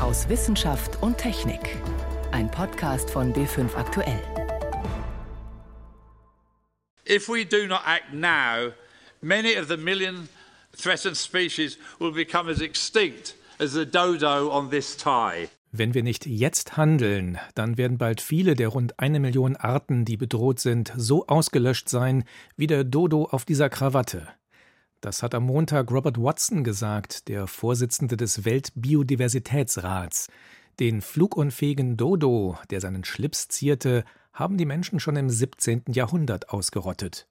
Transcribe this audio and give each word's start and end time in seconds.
aus 0.00 0.28
Wissenschaft 0.28 1.02
und 1.02 1.18
Technik. 1.18 1.76
Ein 2.32 2.50
Podcast 2.50 3.10
von 3.10 3.32
B5 3.34 3.74
Aktuell. 3.76 4.22
If 7.08 7.28
we 7.28 7.44
do 7.44 7.66
not 7.66 7.82
act 7.84 8.12
now, 8.12 8.72
many 9.20 9.58
of 9.58 9.68
the 9.68 9.76
million 9.76 10.28
threatened 10.74 11.16
species 11.16 11.76
will 11.98 12.12
become 12.12 12.50
as 12.50 12.60
extinct 12.60 13.34
as 13.58 13.72
the 13.72 13.84
dodo 13.84 14.50
on 14.50 14.70
this 14.70 14.96
tie. 14.96 15.48
Wenn 15.72 15.94
wir 15.94 16.02
nicht 16.02 16.26
jetzt 16.26 16.76
handeln, 16.76 17.38
dann 17.54 17.76
werden 17.76 17.98
bald 17.98 18.20
viele 18.20 18.56
der 18.56 18.68
rund 18.68 18.98
eine 18.98 19.20
Million 19.20 19.54
Arten, 19.54 20.04
die 20.04 20.16
bedroht 20.16 20.58
sind, 20.58 20.92
so 20.96 21.26
ausgelöscht 21.26 21.88
sein 21.88 22.24
wie 22.56 22.66
der 22.66 22.82
Dodo 22.84 23.24
auf 23.24 23.44
dieser 23.44 23.68
Krawatte. 23.68 24.26
Das 25.00 25.22
hat 25.22 25.34
am 25.34 25.44
Montag 25.44 25.90
Robert 25.90 26.20
Watson 26.20 26.62
gesagt, 26.62 27.28
der 27.28 27.46
Vorsitzende 27.46 28.18
des 28.18 28.44
Weltbiodiversitätsrats. 28.44 30.28
Den 30.78 31.00
flugunfähigen 31.00 31.96
Dodo, 31.96 32.58
der 32.68 32.82
seinen 32.82 33.04
Schlips 33.04 33.48
zierte, 33.48 34.04
haben 34.34 34.58
die 34.58 34.66
Menschen 34.66 35.00
schon 35.00 35.16
im 35.16 35.30
17. 35.30 35.84
Jahrhundert 35.88 36.50
ausgerottet. 36.50 37.26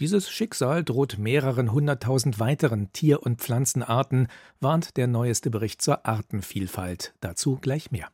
Dieses 0.00 0.30
Schicksal 0.30 0.84
droht 0.84 1.18
mehreren 1.18 1.72
hunderttausend 1.72 2.38
weiteren 2.38 2.92
Tier- 2.92 3.22
und 3.22 3.40
Pflanzenarten, 3.40 4.28
warnt 4.60 4.96
der 4.96 5.06
neueste 5.06 5.50
Bericht 5.50 5.80
zur 5.80 6.06
Artenvielfalt. 6.06 7.14
Dazu 7.20 7.56
gleich 7.56 7.90
mehr. 7.90 8.08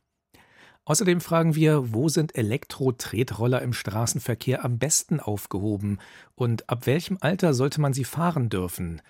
Außerdem 0.87 1.19
fragen 1.19 1.55
wir, 1.55 1.93
wo 1.93 2.09
sind 2.09 2.35
Elektro-Tretroller 2.35 3.61
im 3.63 3.73
Straßenverkehr 3.73 4.63
am 4.63 4.77
besten 4.77 5.19
aufgehoben 5.19 5.97
und 6.35 6.69
ab 6.69 6.85
welchem 6.85 7.17
Alter 7.21 7.55
sollte 7.55 7.81
man 7.81 7.93
sie 7.93 8.03
fahren 8.03 8.49
dürfen? 8.49 9.01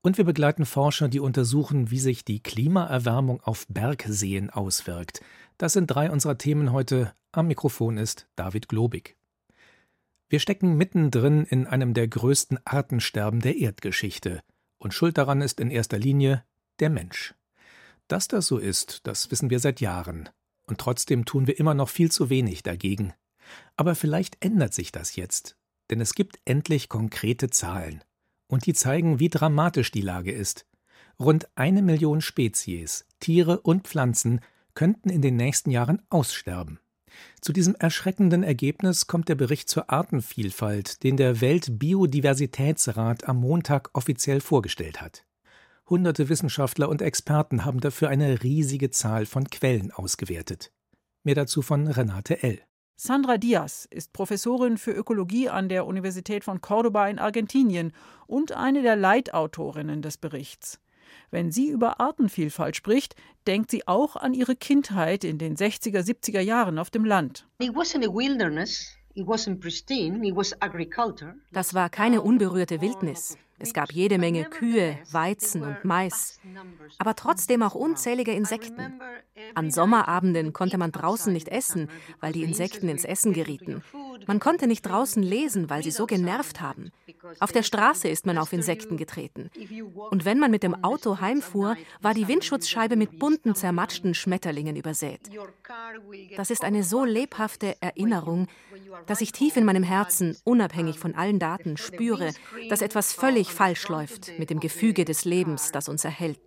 Und 0.00 0.16
wir 0.16 0.24
begleiten 0.24 0.64
Forscher, 0.64 1.08
die 1.08 1.18
untersuchen, 1.18 1.90
wie 1.90 1.98
sich 1.98 2.24
die 2.24 2.40
Klimaerwärmung 2.40 3.40
auf 3.42 3.66
Bergseen 3.68 4.50
auswirkt. 4.50 5.22
Das 5.58 5.72
sind 5.72 5.88
drei 5.88 6.10
unserer 6.10 6.38
Themen 6.38 6.72
heute. 6.72 7.12
Am 7.32 7.48
Mikrofon 7.48 7.98
ist 7.98 8.28
David 8.36 8.68
Globig. 8.68 9.16
Wir 10.28 10.38
stecken 10.38 10.76
mittendrin 10.76 11.44
in 11.44 11.66
einem 11.66 11.94
der 11.94 12.06
größten 12.06 12.60
Artensterben 12.64 13.40
der 13.40 13.56
Erdgeschichte. 13.56 14.40
Und 14.78 14.94
schuld 14.94 15.18
daran 15.18 15.40
ist 15.40 15.58
in 15.58 15.70
erster 15.70 15.98
Linie 15.98 16.44
der 16.78 16.90
Mensch. 16.90 17.34
Dass 18.06 18.28
das 18.28 18.46
so 18.46 18.58
ist, 18.58 19.00
das 19.06 19.30
wissen 19.30 19.50
wir 19.50 19.58
seit 19.58 19.80
Jahren. 19.80 20.28
Und 20.66 20.78
trotzdem 20.78 21.24
tun 21.24 21.46
wir 21.46 21.58
immer 21.58 21.74
noch 21.74 21.88
viel 21.88 22.10
zu 22.10 22.30
wenig 22.30 22.62
dagegen. 22.62 23.12
Aber 23.76 23.94
vielleicht 23.94 24.44
ändert 24.44 24.74
sich 24.74 24.92
das 24.92 25.16
jetzt. 25.16 25.56
Denn 25.90 26.00
es 26.00 26.14
gibt 26.14 26.38
endlich 26.44 26.88
konkrete 26.88 27.50
Zahlen. 27.50 28.02
Und 28.46 28.66
die 28.66 28.74
zeigen, 28.74 29.20
wie 29.20 29.28
dramatisch 29.28 29.90
die 29.90 30.00
Lage 30.00 30.32
ist. 30.32 30.66
Rund 31.20 31.48
eine 31.54 31.82
Million 31.82 32.20
Spezies, 32.20 33.06
Tiere 33.20 33.60
und 33.60 33.86
Pflanzen 33.86 34.40
könnten 34.74 35.10
in 35.10 35.22
den 35.22 35.36
nächsten 35.36 35.70
Jahren 35.70 36.02
aussterben. 36.10 36.80
Zu 37.40 37.52
diesem 37.52 37.74
erschreckenden 37.76 38.42
Ergebnis 38.42 39.06
kommt 39.06 39.28
der 39.28 39.36
Bericht 39.36 39.68
zur 39.68 39.90
Artenvielfalt, 39.90 41.02
den 41.02 41.16
der 41.16 41.40
Weltbiodiversitätsrat 41.40 43.28
am 43.28 43.36
Montag 43.38 43.90
offiziell 43.92 44.40
vorgestellt 44.40 45.00
hat. 45.00 45.24
Hunderte 45.88 46.30
Wissenschaftler 46.30 46.88
und 46.88 47.02
Experten 47.02 47.66
haben 47.66 47.80
dafür 47.80 48.08
eine 48.08 48.42
riesige 48.42 48.90
Zahl 48.90 49.26
von 49.26 49.44
Quellen 49.50 49.90
ausgewertet. 49.90 50.72
Mehr 51.24 51.34
dazu 51.34 51.60
von 51.60 51.86
Renate 51.86 52.42
L. 52.42 52.60
Sandra 52.96 53.36
Diaz 53.36 53.86
ist 53.90 54.14
Professorin 54.14 54.78
für 54.78 54.92
Ökologie 54.92 55.50
an 55.50 55.68
der 55.68 55.84
Universität 55.84 56.42
von 56.42 56.62
Cordoba 56.62 57.08
in 57.08 57.18
Argentinien 57.18 57.92
und 58.26 58.52
eine 58.52 58.80
der 58.80 58.96
Leitautorinnen 58.96 60.00
des 60.00 60.16
Berichts. 60.16 60.80
Wenn 61.30 61.52
sie 61.52 61.68
über 61.68 62.00
Artenvielfalt 62.00 62.76
spricht, 62.76 63.14
denkt 63.46 63.70
sie 63.70 63.86
auch 63.86 64.16
an 64.16 64.32
ihre 64.32 64.56
Kindheit 64.56 65.22
in 65.22 65.36
den 65.36 65.54
60er, 65.54 66.00
70er 66.00 66.40
Jahren 66.40 66.78
auf 66.78 66.88
dem 66.88 67.04
Land. 67.04 67.46
Das 71.52 71.74
war 71.74 71.88
keine 71.88 72.22
unberührte 72.22 72.80
Wildnis. 72.80 73.38
Es 73.58 73.72
gab 73.72 73.92
jede 73.92 74.18
Menge 74.18 74.44
Kühe, 74.44 74.98
Weizen 75.12 75.62
und 75.62 75.84
Mais, 75.84 76.40
aber 76.98 77.14
trotzdem 77.14 77.62
auch 77.62 77.74
unzählige 77.74 78.32
Insekten. 78.32 79.00
An 79.54 79.70
Sommerabenden 79.70 80.52
konnte 80.52 80.78
man 80.78 80.90
draußen 80.90 81.32
nicht 81.32 81.48
essen, 81.48 81.88
weil 82.20 82.32
die 82.32 82.42
Insekten 82.42 82.88
ins 82.88 83.04
Essen 83.04 83.32
gerieten. 83.32 83.82
Man 84.26 84.40
konnte 84.40 84.66
nicht 84.66 84.82
draußen 84.82 85.22
lesen, 85.22 85.70
weil 85.70 85.82
sie 85.82 85.90
so 85.90 86.06
genervt 86.06 86.60
haben. 86.60 86.90
Auf 87.40 87.52
der 87.52 87.62
Straße 87.62 88.08
ist 88.08 88.26
man 88.26 88.38
auf 88.38 88.52
Insekten 88.52 88.96
getreten. 88.96 89.50
Und 90.10 90.24
wenn 90.24 90.38
man 90.38 90.50
mit 90.50 90.62
dem 90.62 90.82
Auto 90.84 91.20
heimfuhr, 91.20 91.76
war 92.00 92.14
die 92.14 92.28
Windschutzscheibe 92.28 92.96
mit 92.96 93.18
bunten, 93.18 93.54
zermatschten 93.54 94.14
Schmetterlingen 94.14 94.76
übersät. 94.76 95.20
Das 96.36 96.50
ist 96.50 96.64
eine 96.64 96.82
so 96.82 97.04
lebhafte 97.04 97.76
Erinnerung, 97.80 98.48
dass 99.06 99.20
ich 99.20 99.32
tief 99.32 99.56
in 99.56 99.64
meinem 99.64 99.82
Herzen, 99.82 100.36
unabhängig 100.44 100.98
von 100.98 101.14
allen 101.14 101.38
Daten, 101.38 101.76
spüre, 101.76 102.32
dass 102.68 102.82
etwas 102.82 103.12
völlig 103.12 103.52
falsch 103.52 103.88
läuft 103.88 104.38
mit 104.38 104.50
dem 104.50 104.60
Gefüge 104.60 105.04
des 105.04 105.24
Lebens, 105.24 105.72
das 105.72 105.88
uns 105.88 106.04
erhält. 106.04 106.40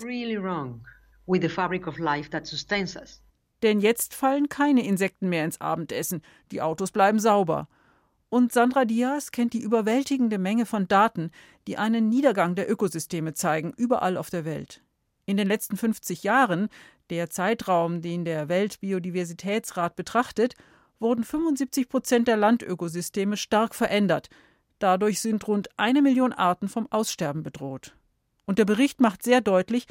Denn 3.63 3.79
jetzt 3.79 4.13
fallen 4.13 4.49
keine 4.49 4.85
Insekten 4.85 5.29
mehr 5.29 5.45
ins 5.45 5.61
Abendessen, 5.61 6.21
die 6.51 6.61
Autos 6.61 6.91
bleiben 6.91 7.19
sauber. 7.19 7.67
Und 8.29 8.51
Sandra 8.51 8.85
Diaz 8.85 9.31
kennt 9.31 9.53
die 9.53 9.61
überwältigende 9.61 10.37
Menge 10.37 10.65
von 10.65 10.87
Daten, 10.87 11.31
die 11.65 11.77
einen 11.77 12.09
Niedergang 12.09 12.55
der 12.55 12.69
Ökosysteme 12.69 13.33
zeigen, 13.33 13.73
überall 13.77 14.17
auf 14.17 14.29
der 14.29 14.45
Welt. 14.45 14.81
In 15.25 15.37
den 15.37 15.47
letzten 15.47 15.77
50 15.77 16.23
Jahren, 16.23 16.69
der 17.09 17.29
Zeitraum, 17.29 18.01
den 18.01 18.25
der 18.25 18.49
Weltbiodiversitätsrat 18.49 19.95
betrachtet, 19.95 20.55
wurden 20.99 21.23
75 21.23 21.89
Prozent 21.89 22.27
der 22.27 22.37
Landökosysteme 22.37 23.37
stark 23.37 23.75
verändert. 23.75 24.29
Dadurch 24.79 25.21
sind 25.21 25.47
rund 25.47 25.69
eine 25.77 26.01
Million 26.01 26.33
Arten 26.33 26.69
vom 26.69 26.87
Aussterben 26.91 27.43
bedroht. 27.43 27.95
Und 28.45 28.59
der 28.59 28.65
Bericht 28.65 29.01
macht 29.01 29.23
sehr 29.23 29.41
deutlich, 29.41 29.87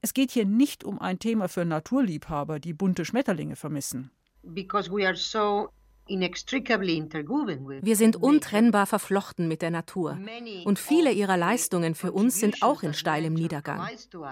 es 0.00 0.14
geht 0.14 0.30
hier 0.30 0.44
nicht 0.44 0.84
um 0.84 1.00
ein 1.00 1.18
Thema 1.18 1.48
für 1.48 1.64
Naturliebhaber, 1.64 2.60
die 2.60 2.72
bunte 2.72 3.04
Schmetterlinge 3.04 3.56
vermissen. 3.56 4.10
Wir 6.08 7.96
sind 7.96 8.16
untrennbar 8.16 8.86
verflochten 8.86 9.48
mit 9.48 9.62
der 9.62 9.70
Natur. 9.70 10.18
Und 10.64 10.78
viele 10.78 11.10
ihrer 11.12 11.36
Leistungen 11.36 11.94
für 11.94 12.12
uns 12.12 12.38
sind 12.38 12.62
auch 12.62 12.82
in 12.82 12.94
steilem 12.94 13.34
Niedergang. 13.34 13.80
Also 13.80 14.24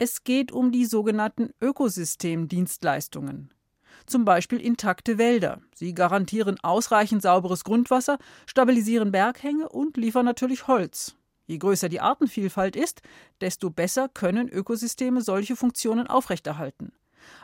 es 0.00 0.22
geht 0.22 0.52
um 0.52 0.70
die 0.70 0.84
sogenannten 0.84 1.50
Ökosystemdienstleistungen. 1.60 3.52
Zum 4.06 4.24
Beispiel 4.24 4.60
intakte 4.60 5.18
Wälder. 5.18 5.60
Sie 5.74 5.92
garantieren 5.92 6.56
ausreichend 6.62 7.22
sauberes 7.22 7.64
Grundwasser, 7.64 8.18
stabilisieren 8.46 9.10
Berghänge 9.10 9.68
und 9.68 9.96
liefern 9.96 10.24
natürlich 10.24 10.68
Holz. 10.68 11.17
Je 11.48 11.56
größer 11.56 11.88
die 11.88 12.00
Artenvielfalt 12.00 12.76
ist, 12.76 13.00
desto 13.40 13.70
besser 13.70 14.08
können 14.08 14.50
Ökosysteme 14.50 15.22
solche 15.22 15.56
Funktionen 15.56 16.06
aufrechterhalten. 16.06 16.92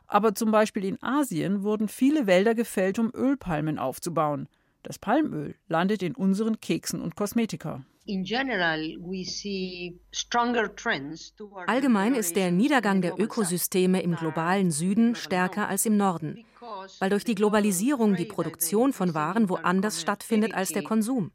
Aber 0.06 0.34
zum 0.34 0.50
Beispiel 0.50 0.84
in 0.84 1.02
Asien 1.02 1.62
wurden 1.62 1.88
viele 1.88 2.26
Wälder 2.26 2.54
gefällt, 2.54 2.98
um 2.98 3.10
Ölpalmen 3.14 3.78
aufzubauen. 3.78 4.48
Das 4.82 4.98
Palmöl 4.98 5.54
landet 5.68 6.02
in 6.02 6.14
unseren 6.14 6.60
Keksen 6.60 7.00
und 7.00 7.16
Kosmetika. 7.16 7.82
Allgemein 11.66 12.14
ist 12.14 12.36
der 12.36 12.50
Niedergang 12.50 13.00
der 13.00 13.18
Ökosysteme 13.18 14.02
im 14.02 14.14
globalen 14.16 14.70
Süden 14.70 15.14
stärker 15.14 15.68
als 15.68 15.86
im 15.86 15.96
Norden, 15.96 16.44
weil 17.00 17.08
durch 17.08 17.24
die 17.24 17.34
Globalisierung 17.34 18.14
die 18.14 18.26
Produktion 18.26 18.92
von 18.92 19.14
Waren 19.14 19.48
woanders 19.48 20.02
stattfindet 20.02 20.52
als 20.52 20.68
der 20.68 20.82
Konsum. 20.82 21.32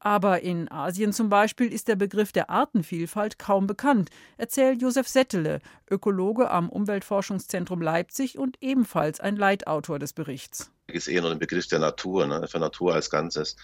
Aber 0.00 0.42
in 0.42 0.70
Asien 0.70 1.12
zum 1.12 1.28
Beispiel 1.28 1.72
ist 1.72 1.88
der 1.88 1.96
Begriff 1.96 2.30
der 2.30 2.50
Artenvielfalt 2.50 3.38
kaum 3.38 3.66
bekannt, 3.66 4.10
erzählt 4.36 4.80
Josef 4.80 5.08
Settele, 5.08 5.60
Ökologe 5.90 6.50
am 6.50 6.68
Umweltforschungszentrum 6.68 7.82
Leipzig 7.82 8.38
und 8.38 8.58
ebenfalls 8.60 9.18
ein 9.18 9.36
Leitautor 9.36 9.98
des 9.98 10.12
Berichts. 10.12 10.70
Es 10.86 11.06
ist 11.06 11.08
eher 11.08 11.22
nur 11.22 11.32
ein 11.32 11.40
Begriff 11.40 11.66
der 11.66 11.80
Natur, 11.80 12.26
ne, 12.26 12.46
für 12.46 12.60
Natur 12.60 12.94
als 12.94 13.10
Ganzes. 13.10 13.56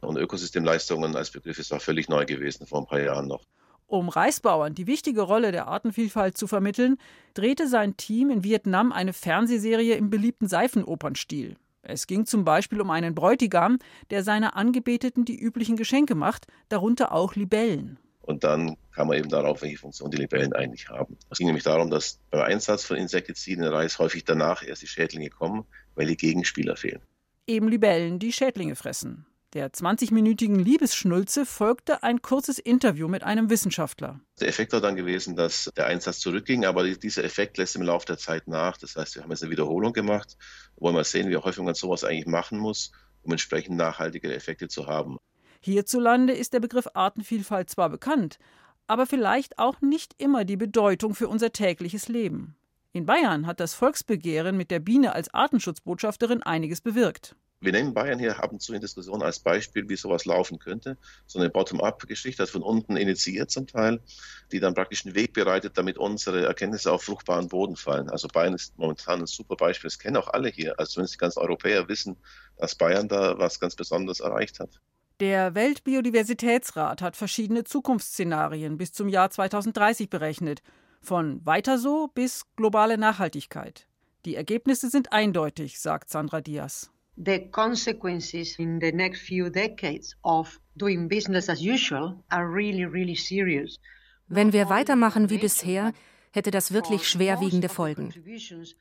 Und 0.00 0.16
Ökosystemleistungen 0.16 1.16
als 1.16 1.30
Begriff 1.30 1.58
ist 1.58 1.72
auch 1.72 1.80
völlig 1.80 2.08
neu 2.08 2.24
gewesen, 2.24 2.66
vor 2.66 2.80
ein 2.80 2.86
paar 2.86 3.00
Jahren 3.00 3.26
noch. 3.26 3.42
Um 3.86 4.10
Reisbauern 4.10 4.74
die 4.74 4.86
wichtige 4.86 5.22
Rolle 5.22 5.50
der 5.50 5.66
Artenvielfalt 5.66 6.36
zu 6.36 6.46
vermitteln, 6.46 6.98
drehte 7.32 7.66
sein 7.66 7.96
Team 7.96 8.28
in 8.28 8.44
Vietnam 8.44 8.92
eine 8.92 9.14
Fernsehserie 9.14 9.94
im 9.94 10.10
beliebten 10.10 10.46
Seifenopernstil. 10.46 11.56
Es 11.82 12.06
ging 12.06 12.26
zum 12.26 12.44
Beispiel 12.44 12.80
um 12.80 12.90
einen 12.90 13.14
Bräutigam, 13.14 13.78
der 14.10 14.22
seiner 14.22 14.56
Angebeteten 14.56 15.24
die 15.24 15.38
üblichen 15.38 15.76
Geschenke 15.76 16.14
macht, 16.14 16.46
darunter 16.68 17.12
auch 17.12 17.34
Libellen. 17.34 17.98
Und 18.20 18.44
dann 18.44 18.76
kam 18.92 19.08
man 19.08 19.16
eben 19.16 19.30
darauf, 19.30 19.62
welche 19.62 19.78
Funktion 19.78 20.10
die 20.10 20.18
Libellen 20.18 20.52
eigentlich 20.52 20.90
haben. 20.90 21.16
Es 21.30 21.38
ging 21.38 21.46
nämlich 21.46 21.64
darum, 21.64 21.88
dass 21.88 22.20
beim 22.30 22.42
Einsatz 22.42 22.84
von 22.84 22.98
Insektiziden 22.98 23.64
in 23.64 23.72
Reis 23.72 23.98
häufig 23.98 24.24
danach 24.24 24.62
erst 24.62 24.82
die 24.82 24.86
Schädlinge 24.86 25.30
kommen, 25.30 25.64
weil 25.94 26.06
die 26.06 26.16
Gegenspieler 26.16 26.76
fehlen. 26.76 27.00
Eben 27.46 27.68
Libellen, 27.68 28.18
die 28.18 28.32
Schädlinge 28.32 28.76
fressen. 28.76 29.24
Der 29.54 29.72
20-minütigen 29.72 30.56
Liebesschnulze 30.56 31.46
folgte 31.46 32.02
ein 32.02 32.20
kurzes 32.20 32.58
Interview 32.58 33.08
mit 33.08 33.22
einem 33.22 33.48
Wissenschaftler. 33.48 34.20
Der 34.38 34.48
Effekt 34.48 34.74
war 34.74 34.82
dann 34.82 34.94
gewesen, 34.94 35.36
dass 35.36 35.72
der 35.74 35.86
Einsatz 35.86 36.18
zurückging, 36.18 36.66
aber 36.66 36.84
dieser 36.84 37.24
Effekt 37.24 37.56
lässt 37.56 37.74
im 37.74 37.80
Laufe 37.80 38.04
der 38.04 38.18
Zeit 38.18 38.46
nach. 38.46 38.76
Das 38.76 38.94
heißt, 38.94 39.14
wir 39.14 39.22
haben 39.22 39.30
jetzt 39.30 39.42
eine 39.42 39.50
Wiederholung 39.50 39.94
gemacht, 39.94 40.36
wollen 40.76 40.94
mal 40.94 41.04
sehen, 41.04 41.30
wie 41.30 41.36
häufig 41.38 41.64
man 41.64 41.72
sowas 41.72 42.04
eigentlich 42.04 42.26
machen 42.26 42.58
muss, 42.58 42.92
um 43.22 43.32
entsprechend 43.32 43.78
nachhaltige 43.78 44.34
Effekte 44.34 44.68
zu 44.68 44.86
haben. 44.86 45.16
Hierzulande 45.62 46.34
ist 46.34 46.52
der 46.52 46.60
Begriff 46.60 46.88
Artenvielfalt 46.92 47.70
zwar 47.70 47.88
bekannt, 47.88 48.38
aber 48.86 49.06
vielleicht 49.06 49.58
auch 49.58 49.80
nicht 49.80 50.14
immer 50.18 50.44
die 50.44 50.58
Bedeutung 50.58 51.14
für 51.14 51.28
unser 51.28 51.52
tägliches 51.52 52.08
Leben. 52.08 52.54
In 52.92 53.06
Bayern 53.06 53.46
hat 53.46 53.60
das 53.60 53.72
Volksbegehren 53.72 54.58
mit 54.58 54.70
der 54.70 54.80
Biene 54.80 55.14
als 55.14 55.32
Artenschutzbotschafterin 55.32 56.42
einiges 56.42 56.82
bewirkt. 56.82 57.34
Wir 57.60 57.72
nehmen 57.72 57.92
Bayern 57.92 58.20
hier 58.20 58.40
ab 58.40 58.52
und 58.52 58.62
zu 58.62 58.72
in 58.72 58.80
Diskussion 58.80 59.20
als 59.20 59.40
Beispiel, 59.40 59.88
wie 59.88 59.96
sowas 59.96 60.24
laufen 60.26 60.60
könnte. 60.60 60.96
So 61.26 61.40
eine 61.40 61.50
Bottom-up-Geschichte, 61.50 62.40
also 62.40 62.52
von 62.52 62.62
unten 62.62 62.96
initiiert 62.96 63.50
zum 63.50 63.66
Teil, 63.66 64.00
die 64.52 64.60
dann 64.60 64.74
praktisch 64.74 65.04
einen 65.04 65.16
Weg 65.16 65.32
bereitet, 65.32 65.76
damit 65.76 65.98
unsere 65.98 66.46
Erkenntnisse 66.46 66.92
auf 66.92 67.02
fruchtbaren 67.02 67.48
Boden 67.48 67.74
fallen. 67.74 68.10
Also 68.10 68.28
Bayern 68.28 68.54
ist 68.54 68.78
momentan 68.78 69.20
ein 69.20 69.26
super 69.26 69.56
Beispiel. 69.56 69.88
Das 69.88 69.98
kennen 69.98 70.16
auch 70.16 70.28
alle 70.28 70.50
hier. 70.50 70.78
Also 70.78 70.92
zumindest 70.92 71.14
die 71.14 71.18
ganzen 71.18 71.40
Europäer 71.40 71.88
wissen, 71.88 72.16
dass 72.58 72.76
Bayern 72.76 73.08
da 73.08 73.36
was 73.38 73.58
ganz 73.58 73.74
Besonderes 73.74 74.20
erreicht 74.20 74.60
hat. 74.60 74.80
Der 75.18 75.56
Weltbiodiversitätsrat 75.56 77.02
hat 77.02 77.16
verschiedene 77.16 77.64
Zukunftsszenarien 77.64 78.78
bis 78.78 78.92
zum 78.92 79.08
Jahr 79.08 79.30
2030 79.30 80.08
berechnet, 80.08 80.62
von 81.00 81.44
weiter 81.44 81.78
so 81.78 82.06
bis 82.06 82.44
globale 82.54 82.98
Nachhaltigkeit. 82.98 83.88
Die 84.26 84.36
Ergebnisse 84.36 84.90
sind 84.90 85.12
eindeutig, 85.12 85.80
sagt 85.80 86.08
Sandra 86.08 86.40
Diaz. 86.40 86.92
The 87.24 87.48
consequences 87.50 88.58
in 88.58 88.78
the 88.80 88.92
next 88.92 89.22
few 89.22 89.50
decades 89.50 90.16
of 90.22 90.60
doing 90.76 91.08
business 91.08 91.48
as 91.48 91.60
usual 91.60 92.22
are 92.30 92.46
really, 92.48 92.84
really 92.84 93.16
serious. 93.16 93.78
Wenn 94.28 94.52
wir 94.52 94.68
weitermachen 94.68 95.28
wie 95.30 95.38
bisher, 95.38 95.92
hätte 96.32 96.50
das 96.50 96.72
wirklich 96.72 97.08
schwerwiegende 97.08 97.68
Folgen. 97.68 98.12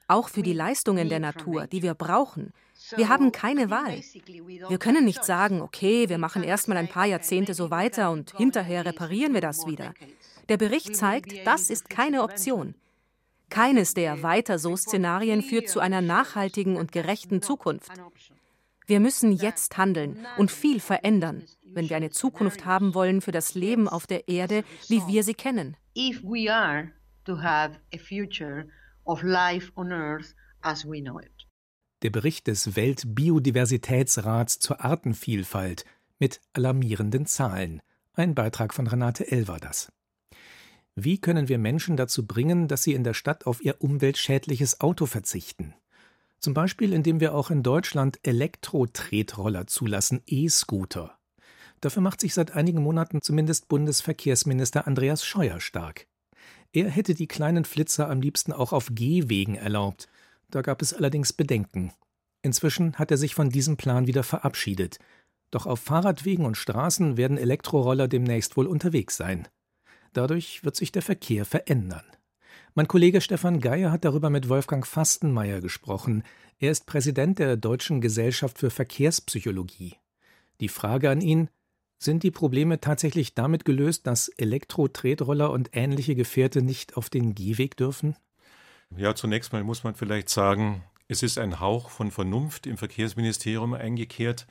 Auch 0.08 0.30
für 0.30 0.44
die 0.44 0.54
Leistungen 0.54 1.10
der 1.10 1.20
Natur, 1.20 1.68
die 1.68 1.82
wir 1.82 1.94
brauchen, 1.94 2.54
wir 2.96 3.10
haben 3.10 3.32
keine 3.32 3.70
Wahl. 3.70 4.02
Wir 4.70 4.78
können 4.78 5.06
nicht 5.06 5.24
sagen, 5.24 5.62
okay, 5.62 6.10
wir 6.10 6.18
machen 6.18 6.44
erstmal 6.44 6.78
ein 6.78 6.88
paar 6.88 7.06
Jahrzehnte 7.06 7.54
so 7.54 7.72
weiter 7.72 8.12
und 8.12 8.36
hinterher 8.38 8.86
reparieren 8.86 9.34
wir 9.34 9.42
das 9.42 9.66
wieder. 9.66 9.94
Der 10.50 10.58
Bericht 10.58 10.96
zeigt, 10.96 11.34
das 11.46 11.70
ist 11.70 11.90
keine 11.90 12.22
Option. 12.22 12.76
Keines 13.50 13.94
der 13.94 14.24
weiter 14.24 14.60
so 14.60 14.76
Szenarien 14.76 15.42
führt 15.42 15.70
zu 15.70 15.80
einer 15.80 16.02
nachhaltigen 16.02 16.76
und 16.76 16.92
gerechten 16.92 17.42
Zukunft. 17.42 17.92
Wir 18.86 19.00
müssen 19.00 19.32
jetzt 19.32 19.78
handeln 19.78 20.26
und 20.38 20.52
viel 20.52 20.80
verändern, 20.80 21.44
wenn 21.64 21.90
wir 21.90 21.98
eine 21.98 22.12
Zukunft 22.12 22.66
haben 22.66 22.94
wollen 22.94 23.22
für 23.22 23.32
das 23.32 23.56
Leben 23.56 23.90
auf 23.90 24.08
der 24.08 24.28
Erde, 24.28 24.64
wie 24.88 25.06
wir 25.08 25.24
sie 25.24 25.34
kennen. 25.34 25.76
If 25.98 26.22
we 26.24 26.54
are 26.54 26.92
to 27.26 27.42
have 27.42 27.80
a 27.94 27.98
future 27.98 28.68
of 29.06 29.24
life 29.24 29.72
on 29.76 29.92
earth 29.92 30.36
as 30.62 30.86
we 30.86 31.02
know 31.02 31.20
it 31.20 31.48
der 32.04 32.10
Bericht 32.12 32.48
des 32.48 32.76
Weltbiodiversitätsrats 32.76 34.60
zur 34.60 34.84
Artenvielfalt 34.84 35.86
mit 36.20 36.42
alarmierenden 36.54 37.26
Zahlen. 37.26 37.82
Ein 38.14 38.36
Beitrag 38.36 38.74
von 38.74 38.88
Renate 38.88 39.32
L. 39.32 39.48
war 39.48 39.60
das. 39.60 39.92
Wie 41.00 41.20
können 41.20 41.48
wir 41.48 41.60
Menschen 41.60 41.96
dazu 41.96 42.26
bringen, 42.26 42.68
dass 42.68 42.82
sie 42.82 42.96
in 42.96 43.04
der 43.04 43.14
Stadt 43.14 43.46
auf 43.46 43.64
ihr 43.64 43.84
umweltschädliches 43.84 44.82
Auto 44.82 45.06
verzichten? 45.06 45.76
Zum 46.40 46.56
Beispiel, 46.56 46.92
indem 46.92 47.20
wir 47.20 47.36
auch 47.36 47.52
in 47.52 47.62
Deutschland 47.62 48.18
Elektro-Tretroller 48.24 49.68
zulassen, 49.68 50.24
E-Scooter. 50.26 51.16
Dafür 51.82 52.02
macht 52.02 52.20
sich 52.20 52.34
seit 52.34 52.56
einigen 52.56 52.82
Monaten 52.82 53.22
zumindest 53.22 53.68
Bundesverkehrsminister 53.68 54.88
Andreas 54.88 55.24
Scheuer 55.24 55.60
stark. 55.60 56.08
Er 56.74 56.90
hätte 56.90 57.14
die 57.14 57.28
kleinen 57.28 57.66
Flitzer 57.66 58.10
am 58.10 58.20
liebsten 58.20 58.52
auch 58.52 58.74
auf 58.74 58.88
Gehwegen 58.92 59.54
erlaubt, 59.54 60.08
da 60.50 60.64
gab 60.64 60.82
es 60.82 60.96
allerdings 60.96 61.32
Bedenken. 61.32 61.92
Inzwischen 62.42 62.96
hat 62.96 63.12
er 63.12 63.18
sich 63.18 63.36
von 63.36 63.52
diesem 63.52 63.78
Plan 63.78 64.08
wieder 64.08 64.24
verabschiedet. 64.24 64.98
Doch 65.52 65.68
auf 65.68 65.80
Fahrradwegen 65.80 66.44
und 66.44 66.58
Straßen 66.58 67.18
werden 67.18 67.38
Elektroroller 67.38 68.08
demnächst 68.08 68.58
wohl 68.58 68.66
unterwegs 68.66 69.16
sein. 69.16 69.48
Dadurch 70.18 70.64
wird 70.64 70.76
sich 70.76 70.92
der 70.92 71.04
Verkehr 71.04 71.46
verändern. 71.46 72.02
Mein 72.74 72.88
Kollege 72.88 73.22
Stefan 73.22 73.62
Geier 73.62 73.92
hat 73.92 74.04
darüber 74.04 74.32
mit 74.32 74.50
Wolfgang 74.50 74.84
Fastenmeier 74.84 75.62
gesprochen. 75.62 76.24
Er 76.58 76.72
ist 76.72 76.88
Präsident 76.88 77.38
der 77.38 77.56
Deutschen 77.56 78.02
Gesellschaft 78.02 78.58
für 78.58 78.72
Verkehrspsychologie. 78.72 79.98
Die 80.60 80.70
Frage 80.70 81.12
an 81.12 81.22
ihn: 81.22 81.52
Sind 82.00 82.24
die 82.24 82.32
Probleme 82.32 82.82
tatsächlich 82.82 83.36
damit 83.36 83.64
gelöst, 83.64 84.08
dass 84.08 84.30
Elektro-Tretroller 84.30 85.52
und 85.52 85.70
ähnliche 85.74 86.16
Gefährte 86.16 86.64
nicht 86.64 86.98
auf 86.98 87.12
den 87.12 87.36
Gehweg 87.36 87.78
dürfen? 87.78 88.16
Ja, 88.96 89.14
zunächst 89.14 89.54
mal 89.54 89.64
muss 89.64 89.84
man 89.84 89.94
vielleicht 89.94 90.30
sagen, 90.30 90.84
es 91.08 91.22
ist 91.22 91.38
ein 91.38 91.60
Hauch 91.60 91.92
von 91.92 92.10
Vernunft 92.10 92.66
im 92.66 92.78
Verkehrsministerium 92.78 93.76
eingekehrt, 93.76 94.48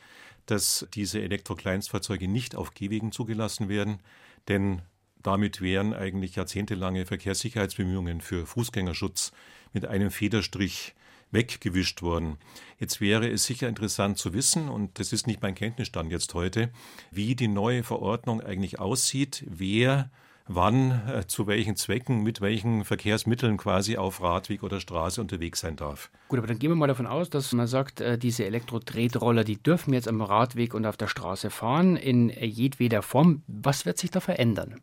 dass 0.47 0.87
diese 0.95 1.21
Elektrokleinstfahrzeuge 1.23 2.29
nicht 2.29 2.55
auf 2.55 2.73
Gehwegen 2.73 3.11
zugelassen 3.11 3.69
werden, 3.69 3.99
denn 4.47 4.83
damit 5.27 5.61
wären 5.61 5.93
eigentlich 5.93 6.37
jahrzehntelange 6.37 7.07
Verkehrssicherheitsbemühungen 7.07 8.21
für 8.21 8.47
Fußgängerschutz 8.47 9.33
mit 9.73 9.85
einem 9.85 10.11
Federstrich 10.11 10.95
weggewischt 11.33 12.03
worden. 12.03 12.39
Jetzt 12.79 13.01
wäre 13.01 13.29
es 13.29 13.45
sicher 13.45 13.69
interessant 13.69 14.19
zu 14.19 14.33
wissen, 14.33 14.69
und 14.69 14.99
das 14.99 15.13
ist 15.13 15.27
nicht 15.27 15.43
mein 15.43 15.55
Kenntnisstand 15.55 16.13
jetzt 16.13 16.33
heute, 16.35 16.71
wie 17.11 17.35
die 17.35 17.49
neue 17.49 17.83
Verordnung 17.83 18.41
eigentlich 18.41 18.79
aussieht, 18.79 19.45
wer 19.49 20.11
wann, 20.49 21.03
äh, 21.09 21.27
zu 21.27 21.47
welchen 21.47 21.77
Zwecken, 21.77 22.23
mit 22.23 22.41
welchen 22.41 22.85
Verkehrsmitteln 22.85 23.57
quasi 23.57 23.97
auf 23.97 24.23
Radweg 24.23 24.63
oder 24.63 24.81
Straße 24.81 25.21
unterwegs 25.21 25.61
sein 25.61 25.77
darf. 25.77 26.11
Gut, 26.29 26.39
aber 26.39 26.47
dann 26.47 26.59
gehen 26.59 26.71
wir 26.71 26.77
mal 26.77 26.87
davon 26.87 27.07
aus, 27.07 27.31
dass 27.31 27.53
man 27.53 27.67
sagt, 27.67 28.01
äh, 28.01 28.17
diese 28.17 28.45
Elektro-Tretroller, 28.45 29.43
die 29.43 29.61
dürfen 29.61 29.93
jetzt 29.93 30.07
am 30.07 30.21
Radweg 30.21 30.75
und 30.75 30.87
auf 30.87 30.97
der 30.97 31.09
Straße 31.09 31.51
fahren, 31.51 31.97
in 31.97 32.29
jedweder 32.29 33.03
Form. 33.03 33.43
Was 33.49 33.87
wird 33.87 33.99
sich 33.99 34.11
da 34.11 34.21
verändern? 34.21 34.81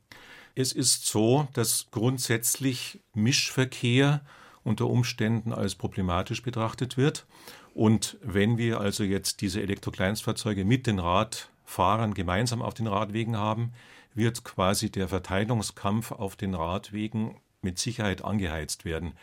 Es 0.55 0.71
ist 0.71 1.07
so, 1.07 1.47
dass 1.53 1.87
grundsätzlich 1.89 2.99
Mischverkehr 3.13 4.21
unter 4.63 4.87
Umständen 4.87 5.51
als 5.51 5.75
problematisch 5.75 6.43
betrachtet 6.43 6.95
wird. 6.95 7.25
Und 7.73 8.17
wenn 8.21 8.57
wir 8.57 8.79
also 8.79 9.03
jetzt 9.03 9.41
diese 9.41 9.61
Elektrokleinstfahrzeuge 9.61 10.63
mit 10.63 10.85
den 10.85 10.99
Radfahrern 10.99 12.13
gemeinsam 12.13 12.61
auf 12.61 12.75
den 12.75 12.87
Radwegen 12.87 13.35
haben, 13.35 13.73
wird 14.13 14.43
quasi 14.43 14.91
der 14.91 15.07
Verteilungskampf 15.07 16.11
auf 16.11 16.35
den 16.35 16.53
Radwegen 16.53 17.35
mit 17.63 17.79
Sicherheit 17.79 18.23
angeheizt 18.23 18.85
werden. 18.85 19.13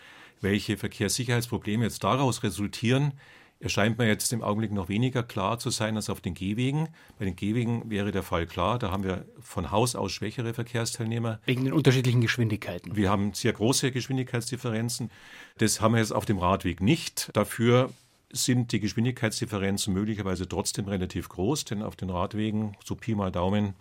Welche 0.41 0.77
Verkehrssicherheitsprobleme 0.77 1.85
jetzt 1.85 2.03
daraus 2.03 2.43
resultieren, 2.43 3.13
erscheint 3.61 3.99
mir 3.99 4.07
jetzt 4.07 4.33
im 4.33 4.43
Augenblick 4.43 4.73
noch 4.73 4.88
weniger 4.88 5.23
klar 5.23 5.59
zu 5.59 5.71
sein 5.71 5.97
als 5.97 6.11
auf 6.11 6.21
den 6.21 6.35
Gehwegen. 6.35 6.88
Bei 7.19 7.26
den 7.26 7.37
Gehwegen 7.37 7.88
wäre 7.90 8.11
der 8.11 8.23
Fall 8.23 8.47
klar, 8.47 8.79
da 8.79 8.90
haben 8.90 9.05
wir 9.05 9.26
von 9.40 9.71
Haus 9.71 9.95
aus 9.95 10.12
schwächere 10.12 10.55
Verkehrsteilnehmer. 10.55 11.40
Wegen 11.45 11.64
den 11.64 11.75
unterschiedlichen 11.75 12.23
Geschwindigkeiten. 12.23 12.97
Wir 12.97 13.11
haben 13.11 13.35
sehr 13.35 13.52
große 13.52 13.93
Geschwindigkeitsdifferenzen. 13.93 15.11
Das 15.59 15.81
haben 15.81 15.93
wir 15.93 16.00
jetzt 16.00 16.12
auf 16.12 16.25
dem 16.25 16.38
Radweg 16.38 16.81
nicht. 16.81 17.31
Dafür 17.35 17.90
sind 18.33 18.73
die 18.73 18.81
Geschwindigkeitsdifferenzen 18.81 19.93
möglicherweise 19.93 20.49
trotzdem 20.49 20.87
relativ 20.87 21.29
groß, 21.29 21.67
denn 21.67 21.83
auf 21.83 21.97
den 21.97 22.11
Radwegen, 22.11 22.76
so 22.85 22.95
Pi 22.95 23.14
mal 23.14 23.31
Daumen, 23.31 23.75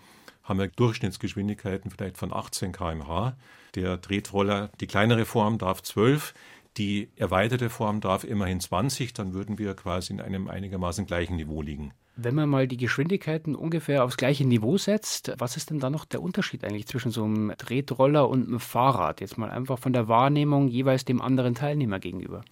haben 0.43 0.59
wir 0.59 0.67
Durchschnittsgeschwindigkeiten 0.67 1.91
vielleicht 1.91 2.17
von 2.17 2.33
18 2.33 2.71
km/h. 2.71 3.37
Der 3.75 4.01
Tretroller, 4.01 4.71
die 4.81 4.87
kleinere 4.87 5.25
Form 5.25 5.59
darf 5.59 5.83
12, 5.83 6.33
die 6.79 7.09
erweiterte 7.17 7.69
Form 7.69 8.01
darf 8.01 8.23
immerhin 8.23 8.59
20, 8.59 9.13
dann 9.13 9.33
würden 9.33 9.59
wir 9.59 9.75
quasi 9.75 10.13
in 10.13 10.21
einem 10.21 10.47
einigermaßen 10.47 11.05
gleichen 11.05 11.35
Niveau 11.35 11.61
liegen. 11.61 11.93
Wenn 12.15 12.35
man 12.35 12.49
mal 12.49 12.67
die 12.67 12.77
Geschwindigkeiten 12.77 13.55
ungefähr 13.55 14.03
aufs 14.03 14.17
gleiche 14.17 14.45
Niveau 14.45 14.77
setzt, 14.77 15.33
was 15.37 15.55
ist 15.57 15.69
denn 15.69 15.79
da 15.79 15.89
noch 15.89 16.05
der 16.05 16.21
Unterschied 16.21 16.63
eigentlich 16.63 16.87
zwischen 16.87 17.11
so 17.11 17.23
einem 17.23 17.53
Tretroller 17.57 18.27
und 18.27 18.47
einem 18.47 18.59
Fahrrad? 18.59 19.21
Jetzt 19.21 19.37
mal 19.37 19.51
einfach 19.51 19.79
von 19.79 19.93
der 19.93 20.07
Wahrnehmung 20.07 20.67
jeweils 20.67 21.05
dem 21.05 21.21
anderen 21.21 21.55
Teilnehmer 21.55 21.99
gegenüber. 21.99 22.43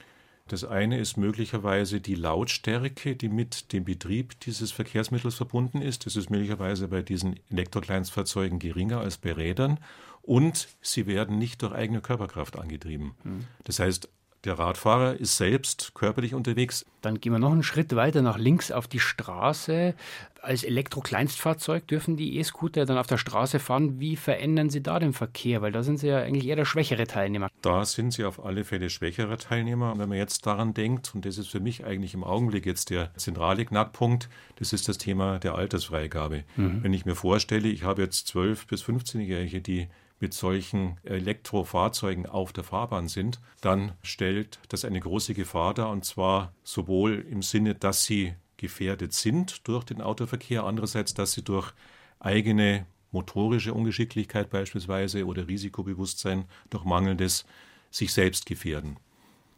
Das 0.48 0.64
eine 0.64 0.98
ist 0.98 1.18
möglicherweise 1.18 2.00
die 2.00 2.16
Lautstärke, 2.16 3.18
die 3.18 3.28
mit 3.28 3.74
dem 3.74 3.84
Betrieb 3.84 4.40
dieses 4.42 4.72
Verkehrsmittels 4.72 5.36
verbunden 5.36 5.82
ist. 5.82 6.06
Das 6.06 6.16
ist 6.16 6.30
möglicherweise 6.30 6.88
bei 6.88 7.02
diesen 7.02 7.38
Elektrokleinstfahrzeugen 7.50 8.60
geringer 8.60 9.02
als 9.02 9.18
bei 9.18 9.34
Rädern. 9.34 9.80
Und 10.22 10.70
sie 10.82 11.08
werden 11.08 11.38
nicht 11.38 11.62
durch 11.62 11.74
eigene 11.74 12.02
Körperkraft 12.02 12.58
angetrieben. 12.58 13.16
Hm. 13.24 13.46
Das 13.66 13.80
heißt, 13.80 14.10
Der 14.48 14.58
Radfahrer 14.58 15.18
ist 15.18 15.36
selbst 15.36 15.92
körperlich 15.94 16.34
unterwegs. 16.34 16.86
Dann 17.02 17.20
gehen 17.20 17.34
wir 17.34 17.40
noch 17.40 17.52
einen 17.52 17.64
Schritt 17.64 17.94
weiter 17.98 18.22
nach 18.22 18.38
links 18.38 18.72
auf 18.72 18.88
die 18.88 19.02
Straße. 19.02 19.94
Als 20.42 20.64
Elektrokleinstfahrzeug 20.64 21.86
dürfen 21.86 22.16
die 22.16 22.38
E-Scooter 22.38 22.86
dann 22.86 22.98
auf 22.98 23.08
der 23.08 23.18
Straße 23.18 23.60
fahren. 23.60 24.00
Wie 24.00 24.16
verändern 24.16 24.70
Sie 24.70 24.82
da 24.82 25.00
den 25.00 25.12
Verkehr? 25.12 25.62
Weil 25.62 25.74
da 25.74 25.84
sind 25.84 25.98
Sie 25.98 26.08
ja 26.08 26.20
eigentlich 26.20 26.48
eher 26.48 26.56
der 26.56 26.64
schwächere 26.64 27.06
Teilnehmer. 27.08 27.50
Da 27.62 27.84
sind 27.84 28.14
Sie 28.14 28.24
auf 28.24 28.46
alle 28.46 28.64
Fälle 28.64 28.90
schwächerer 28.90 29.38
Teilnehmer. 29.38 29.92
Und 29.92 30.00
wenn 30.00 30.08
man 30.08 30.18
jetzt 30.18 30.46
daran 30.46 30.74
denkt, 30.74 31.12
und 31.14 31.26
das 31.26 31.38
ist 31.38 31.50
für 31.50 31.60
mich 31.60 31.84
eigentlich 31.84 32.14
im 32.14 32.24
Augenblick 32.24 32.66
jetzt 32.66 32.90
der 32.90 33.14
zentrale 33.18 33.66
Knackpunkt, 33.66 34.30
das 34.56 34.72
ist 34.72 34.88
das 34.88 34.98
Thema 34.98 35.40
der 35.40 35.56
Altersfreigabe. 35.56 36.46
Mhm. 36.56 36.84
Wenn 36.84 36.94
ich 36.94 37.06
mir 37.06 37.16
vorstelle, 37.16 37.68
ich 37.68 37.84
habe 37.84 38.02
jetzt 38.02 38.34
12- 38.34 38.66
bis 38.70 38.86
15-Jährige, 38.86 39.60
die 39.60 39.90
mit 40.20 40.34
solchen 40.34 40.98
Elektrofahrzeugen 41.04 42.26
auf 42.26 42.54
der 42.54 42.64
Fahrbahn 42.64 43.08
sind, 43.08 43.40
dann 43.62 43.94
stellt 44.02 44.60
das 44.70 44.86
eine 44.86 45.00
große 45.00 45.34
Gefahr 45.34 45.74
dar, 45.74 45.90
und 45.90 46.06
zwar 46.06 46.54
sowohl 46.64 47.26
im 47.30 47.42
Sinne, 47.42 47.76
dass 47.76 48.04
sie 48.04 48.34
gefährdet 48.58 49.14
sind 49.14 49.68
durch 49.68 49.84
den 49.84 50.02
Autoverkehr, 50.02 50.64
andererseits, 50.64 51.14
dass 51.14 51.34
sie 51.34 51.44
durch 51.44 51.74
eigene 52.20 52.86
motorische 53.12 53.74
Ungeschicklichkeit 53.74 54.50
beispielsweise 54.50 55.26
oder 55.26 55.48
Risikobewusstsein 55.48 56.46
durch 56.70 56.84
mangelndes 56.84 57.46
sich 57.92 58.12
selbst 58.12 58.46
gefährden. 58.46 58.98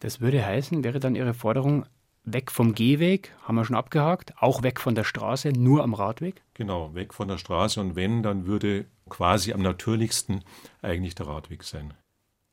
Das 0.01 0.21
würde 0.21 0.45
heißen, 0.45 0.83
wäre 0.83 0.99
dann 0.99 1.15
Ihre 1.15 1.33
Forderung, 1.33 1.85
weg 2.25 2.51
vom 2.51 2.75
Gehweg, 2.75 3.33
haben 3.43 3.55
wir 3.55 3.65
schon 3.65 3.75
abgehakt, 3.75 4.33
auch 4.39 4.61
weg 4.61 4.79
von 4.79 4.95
der 4.95 5.03
Straße, 5.03 5.49
nur 5.49 5.83
am 5.83 5.93
Radweg? 5.93 6.43
Genau, 6.53 6.93
weg 6.93 7.13
von 7.13 7.27
der 7.27 7.37
Straße 7.37 7.79
und 7.79 7.95
wenn, 7.95 8.23
dann 8.23 8.45
würde 8.45 8.85
quasi 9.09 9.53
am 9.53 9.61
natürlichsten 9.61 10.43
eigentlich 10.81 11.15
der 11.15 11.27
Radweg 11.27 11.63
sein. 11.63 11.93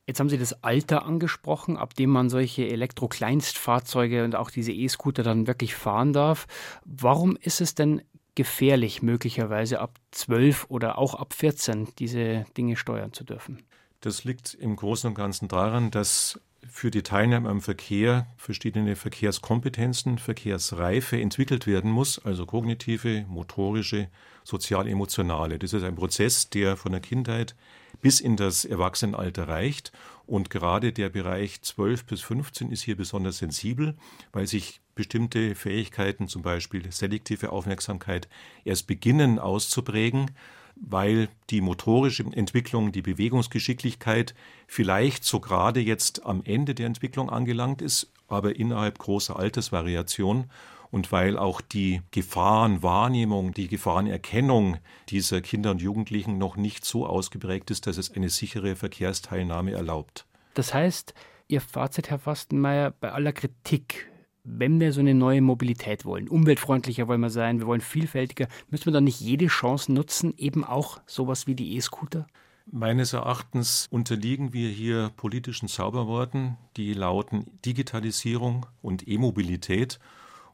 Jetzt 0.06 0.20
haben 0.20 0.28
Sie 0.28 0.38
das 0.38 0.62
Alter 0.62 1.04
angesprochen, 1.04 1.76
ab 1.76 1.94
dem 1.94 2.10
man 2.10 2.30
solche 2.30 2.68
Elektro-Kleinstfahrzeuge 2.68 4.24
und 4.24 4.36
auch 4.36 4.50
diese 4.50 4.72
E-Scooter 4.72 5.24
dann 5.24 5.48
wirklich 5.48 5.74
fahren 5.74 6.12
darf. 6.12 6.46
Warum 6.84 7.36
ist 7.36 7.60
es 7.60 7.74
denn 7.74 8.02
gefährlich, 8.36 9.02
möglicherweise 9.02 9.80
ab 9.80 9.98
12 10.12 10.66
oder 10.68 10.98
auch 10.98 11.14
ab 11.14 11.34
14 11.34 11.88
diese 11.98 12.44
Dinge 12.56 12.76
steuern 12.76 13.12
zu 13.12 13.24
dürfen? 13.24 13.64
Das 14.00 14.22
liegt 14.22 14.54
im 14.54 14.76
Großen 14.76 15.08
und 15.08 15.14
Ganzen 15.14 15.48
daran, 15.48 15.90
dass 15.90 16.40
für 16.70 16.90
die 16.90 17.02
Teilnahme 17.02 17.48
am 17.48 17.60
Verkehr 17.60 18.26
verschiedene 18.36 18.96
Verkehrskompetenzen, 18.96 20.18
Verkehrsreife 20.18 21.20
entwickelt 21.20 21.66
werden 21.66 21.90
muss, 21.90 22.18
also 22.24 22.46
kognitive, 22.46 23.24
motorische, 23.28 24.08
sozial-emotionale. 24.44 25.58
Das 25.58 25.72
ist 25.72 25.82
ein 25.82 25.96
Prozess, 25.96 26.50
der 26.50 26.76
von 26.76 26.92
der 26.92 27.00
Kindheit 27.00 27.54
bis 28.00 28.20
in 28.20 28.36
das 28.36 28.64
Erwachsenenalter 28.64 29.48
reicht. 29.48 29.92
Und 30.26 30.50
gerade 30.50 30.92
der 30.92 31.08
Bereich 31.08 31.62
12 31.62 32.04
bis 32.04 32.20
15 32.22 32.70
ist 32.70 32.82
hier 32.82 32.96
besonders 32.96 33.38
sensibel, 33.38 33.96
weil 34.32 34.46
sich 34.46 34.80
bestimmte 34.94 35.54
Fähigkeiten, 35.54 36.28
zum 36.28 36.42
Beispiel 36.42 36.90
selektive 36.90 37.50
Aufmerksamkeit, 37.50 38.28
erst 38.64 38.86
beginnen 38.86 39.38
auszuprägen 39.38 40.32
weil 40.76 41.28
die 41.50 41.60
motorische 41.60 42.24
Entwicklung, 42.24 42.92
die 42.92 43.02
Bewegungsgeschicklichkeit 43.02 44.34
vielleicht 44.66 45.24
so 45.24 45.40
gerade 45.40 45.80
jetzt 45.80 46.24
am 46.24 46.42
Ende 46.44 46.74
der 46.74 46.86
Entwicklung 46.86 47.30
angelangt 47.30 47.82
ist, 47.82 48.12
aber 48.28 48.56
innerhalb 48.56 48.98
großer 48.98 49.38
Altersvariation 49.38 50.50
und 50.90 51.12
weil 51.12 51.36
auch 51.36 51.60
die 51.60 52.02
Gefahrenwahrnehmung, 52.10 53.52
die 53.52 53.68
Gefahrenerkennung 53.68 54.78
dieser 55.08 55.40
Kinder 55.40 55.70
und 55.70 55.82
Jugendlichen 55.82 56.38
noch 56.38 56.56
nicht 56.56 56.84
so 56.84 57.06
ausgeprägt 57.06 57.70
ist, 57.70 57.86
dass 57.86 57.96
es 57.96 58.12
eine 58.12 58.28
sichere 58.28 58.76
Verkehrsteilnahme 58.76 59.72
erlaubt. 59.72 60.26
Das 60.54 60.72
heißt, 60.72 61.14
Ihr 61.48 61.60
Fazit, 61.60 62.10
Herr 62.10 62.18
Fastenmeier, 62.18 62.90
bei 62.90 63.12
aller 63.12 63.32
Kritik 63.32 64.10
wenn 64.46 64.80
wir 64.80 64.92
so 64.92 65.00
eine 65.00 65.14
neue 65.14 65.42
Mobilität 65.42 66.04
wollen, 66.04 66.28
umweltfreundlicher 66.28 67.08
wollen 67.08 67.20
wir 67.20 67.30
sein, 67.30 67.58
wir 67.58 67.66
wollen 67.66 67.80
vielfältiger, 67.80 68.46
müssen 68.70 68.86
wir 68.86 68.92
dann 68.92 69.04
nicht 69.04 69.20
jede 69.20 69.48
Chance 69.48 69.92
nutzen, 69.92 70.34
eben 70.38 70.64
auch 70.64 71.00
sowas 71.06 71.46
wie 71.46 71.54
die 71.54 71.76
E-Scooter? 71.76 72.26
Meines 72.70 73.12
Erachtens 73.12 73.86
unterliegen 73.90 74.52
wir 74.52 74.68
hier 74.68 75.12
politischen 75.16 75.68
Zauberworten, 75.68 76.56
die 76.76 76.94
lauten 76.94 77.46
Digitalisierung 77.64 78.66
und 78.82 79.06
E-Mobilität. 79.06 80.00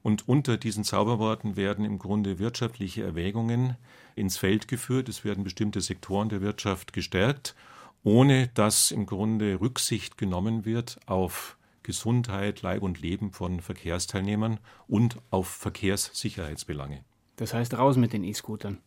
Und 0.03 0.29
unter 0.29 0.59
diesen 0.59 0.85
Zauberworten 0.85 1.57
werden 1.57 1.87
im 1.87 1.99
Grunde 1.99 2.39
wirtschaftliche 2.39 3.03
Erwägungen 3.03 3.77
ins 4.15 4.37
Feld 4.37 4.69
geführt. 4.69 5.09
Es 5.09 5.25
werden 5.25 5.45
bestimmte 5.45 5.81
Sektoren 5.81 6.29
der 6.29 6.43
Wirtschaft 6.43 6.93
gestärkt, 6.93 7.55
ohne 8.03 8.49
dass 8.49 8.91
im 8.91 9.07
Grunde 9.07 9.61
Rücksicht 9.61 10.19
genommen 10.19 10.67
wird 10.67 10.99
auf 11.07 11.57
Gesundheit, 11.83 12.63
Leib 12.63 12.83
und 12.83 13.01
Leben 13.01 13.33
von 13.33 13.61
Verkehrsteilnehmern 13.61 14.61
und 14.87 15.19
auf 15.31 15.49
Verkehrssicherheitsbelange. 15.49 17.05
Das 17.37 17.55
heißt 17.55 17.75
raus 17.75 17.97
mit 17.97 18.13
den 18.13 18.25
E-Scootern. 18.25 18.79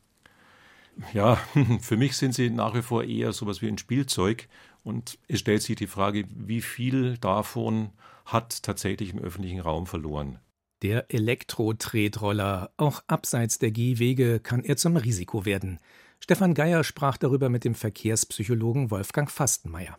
Ja, 1.14 1.36
für 1.82 1.98
mich 1.98 2.16
sind 2.18 2.34
sie 2.34 2.50
nach 2.50 2.74
wie 2.74 2.82
vor 2.82 3.04
eher 3.04 3.34
so 3.34 3.46
etwas 3.46 3.62
wie 3.62 3.68
ein 3.68 3.78
Spielzeug. 3.78 4.48
Und 4.84 5.18
es 5.28 5.40
stellt 5.40 5.62
sich 5.62 5.76
die 5.76 5.88
Frage, 5.88 6.26
wie 6.30 6.62
viel 6.62 7.18
davon 7.18 7.90
hat 8.26 8.64
tatsächlich 8.64 9.14
im 9.14 9.20
öffentlichen 9.20 9.60
Raum 9.60 9.88
verloren. 9.88 10.40
Der 10.82 11.12
Elektro-Tretroller, 11.12 12.72
auch 12.78 13.04
abseits 13.08 13.58
der 13.58 13.72
Gehwege, 13.72 14.40
kann 14.40 14.64
er 14.64 14.78
zum 14.78 14.98
Risiko 14.98 15.46
werden. 15.46 15.80
Stefan 16.20 16.54
Geier 16.54 16.84
sprach 16.84 17.18
darüber 17.18 17.50
mit 17.50 17.64
dem 17.64 17.76
Verkehrspsychologen 17.76 18.92
Wolfgang 18.92 19.30
Fastenmeier. 19.30 19.98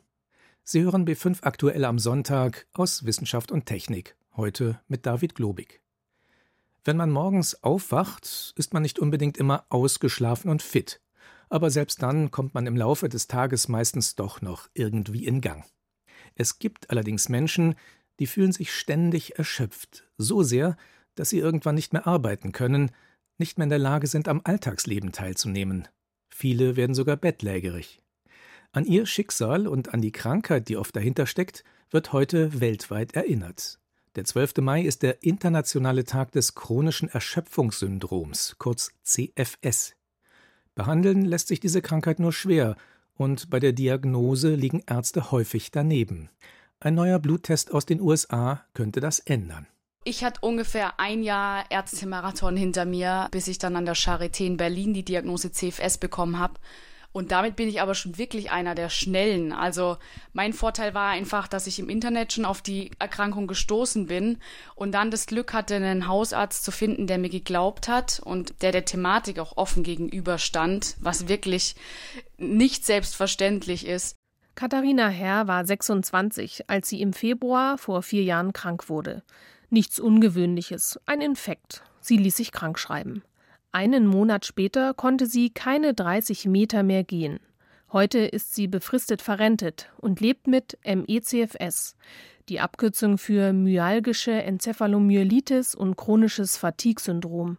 Sie 0.69 0.83
hören 0.83 1.07
B5 1.07 1.45
aktuell 1.45 1.85
am 1.85 2.01
Sonntag 2.01 2.67
aus 2.73 3.05
Wissenschaft 3.05 3.53
und 3.53 3.67
Technik, 3.67 4.17
heute 4.37 4.81
mit 4.89 5.07
David 5.07 5.37
Globig. 5.37 5.81
Wenn 6.83 6.97
man 6.97 7.09
morgens 7.09 7.63
aufwacht, 7.63 8.53
ist 8.57 8.75
man 8.75 8.83
nicht 8.83 8.99
unbedingt 8.99 9.37
immer 9.37 9.65
ausgeschlafen 9.69 10.51
und 10.51 10.63
fit, 10.63 11.01
aber 11.49 11.71
selbst 11.71 12.03
dann 12.03 12.33
kommt 12.33 12.55
man 12.55 12.67
im 12.67 12.77
Laufe 12.77 13.09
des 13.09 13.29
Tages 13.29 13.69
meistens 13.69 14.17
doch 14.17 14.43
noch 14.43 14.69
irgendwie 14.75 15.25
in 15.25 15.41
Gang. 15.41 15.65
Es 16.35 16.59
gibt 16.59 16.91
allerdings 16.91 17.29
Menschen, 17.29 17.77
die 18.19 18.27
fühlen 18.27 18.51
sich 18.51 18.75
ständig 18.75 19.39
erschöpft, 19.39 20.11
so 20.19 20.43
sehr, 20.43 20.77
dass 21.15 21.31
sie 21.31 21.39
irgendwann 21.39 21.77
nicht 21.77 21.93
mehr 21.93 22.09
arbeiten 22.09 22.51
können, 22.51 22.91
nicht 23.39 23.57
mehr 23.57 23.67
in 23.67 23.71
der 23.71 23.79
Lage 23.79 24.09
sind, 24.09 24.27
am 24.27 24.41
Alltagsleben 24.43 25.13
teilzunehmen. 25.13 25.87
Viele 26.29 26.75
werden 26.75 26.97
sogar 26.97 27.17
bettlägerig. 27.17 28.03
An 28.77 28.85
ihr 28.85 29.07
Schicksal 29.07 29.67
und 29.67 29.95
an 29.95 30.03
die 30.03 30.13
Krankheit, 30.13 30.69
die 30.69 30.77
oft 30.77 30.95
dahinter 30.95 31.25
steckt, 31.25 31.65
wird 31.91 32.13
heute 32.13 32.61
weltweit 32.61 33.15
erinnert. 33.15 33.79
Der 34.17 34.27
12. 34.27 34.59
Mai 34.59 34.83
ist 34.83 35.03
der 35.03 35.23
internationale 35.23 36.05
Tag 36.05 36.33
des 36.33 36.55
chronischen 36.55 37.09
Erschöpfungssyndroms, 37.09 38.57
kurz 38.59 38.91
CFS. 39.03 39.95
Behandeln 40.75 41.25
lässt 41.25 41.49
sich 41.49 41.59
diese 41.59 41.81
Krankheit 41.81 42.19
nur 42.19 42.35
schwer, 42.35 42.77
und 43.15 43.49
bei 43.49 43.61
der 43.61 43.73
Diagnose 43.73 44.55
liegen 44.55 44.83
Ärzte 44.87 45.31
häufig 45.31 45.71
daneben. 45.71 46.29
Ein 46.79 46.97
neuer 46.97 47.19
Bluttest 47.19 47.73
aus 47.73 47.87
den 47.87 48.03
USA 48.03 48.63
könnte 48.75 49.01
das 49.01 49.21
ändern. 49.21 49.67
Ich 50.05 50.23
hatte 50.23 50.41
ungefähr 50.43 51.01
ein 51.01 51.23
Jahr 51.23 51.65
Ärztemarathon 51.71 52.59
hinter 52.59 52.85
mir, 52.85 53.29
bis 53.31 53.49
ich 53.49 53.57
dann 53.57 53.75
an 53.75 53.87
der 53.87 53.97
Charité 53.97 54.45
in 54.45 54.59
Berlin 54.59 54.93
die 54.93 55.03
Diagnose 55.03 55.51
CFS 55.51 55.97
bekommen 55.97 56.39
habe. 56.39 56.61
Und 57.17 57.33
damit 57.33 57.57
bin 57.57 57.67
ich 57.67 57.81
aber 57.81 57.95
schon 57.95 58.19
wirklich 58.19 58.51
einer 58.51 58.75
der 58.75 58.91
Schnellen. 58.91 59.55
Also 59.55 59.97
mein 60.35 60.53
Vorteil 60.53 60.93
war 60.93 61.09
einfach, 61.09 61.49
dass 61.49 61.67
ich 61.67 61.79
im 61.79 61.89
Internet 61.89 62.35
schon 62.35 62.45
auf 62.45 62.61
die 62.61 62.91
Erkrankung 62.99 63.47
gestoßen 63.47 64.07
bin 64.07 64.37
und 64.75 64.93
dann 64.93 65.11
das 65.11 65.25
Glück 65.25 65.55
hatte, 65.55 65.77
einen 65.77 66.09
Hausarzt 66.09 66.63
zu 66.63 66.73
finden, 66.73 67.07
der 67.07 67.17
mir 67.17 67.31
geglaubt 67.31 67.89
hat 67.89 68.21
und 68.23 68.61
der 68.61 68.71
der 68.71 68.85
Thematik 68.85 69.39
auch 69.39 69.57
offen 69.57 69.83
gegenüberstand, 69.83 70.95
was 71.01 71.27
wirklich 71.27 71.75
nicht 72.37 72.85
selbstverständlich 72.85 73.87
ist. 73.87 74.17
Katharina 74.55 75.09
Herr 75.09 75.49
war 75.49 75.65
26, 75.65 76.69
als 76.69 76.91
sie 76.91 77.01
im 77.01 77.15
Februar 77.15 77.79
vor 77.79 78.03
vier 78.03 78.25
Jahren 78.25 78.53
krank 78.53 78.91
wurde. 78.91 79.23
Nichts 79.71 79.99
Ungewöhnliches, 79.99 81.01
ein 81.07 81.23
Infekt. 81.23 81.83
Sie 81.99 82.19
ließ 82.19 82.37
sich 82.37 82.53
krank 82.53 82.79
schreiben. 82.79 83.23
Einen 83.77 84.07
Monat 84.07 84.47
später 84.47 84.95
konnte 84.95 85.27
sie 85.27 85.51
keine 85.51 85.93
30 85.93 86.47
Meter 86.47 86.83
mehr 86.83 87.05
gehen. 87.05 87.41
Heute 87.93 88.21
ist 88.21 88.55
sie 88.55 88.69
befristet 88.69 89.21
verrentet 89.21 89.93
und 89.99 90.19
lebt 90.19 90.47
mit 90.47 90.79
MECFS, 90.87 91.95
die 92.49 92.61
Abkürzung 92.61 93.19
für 93.19 93.53
myalgische 93.53 94.33
Enzephalomyelitis 94.33 95.75
und 95.75 95.95
chronisches 95.95 96.57
Fatigue-Syndrom, 96.57 97.59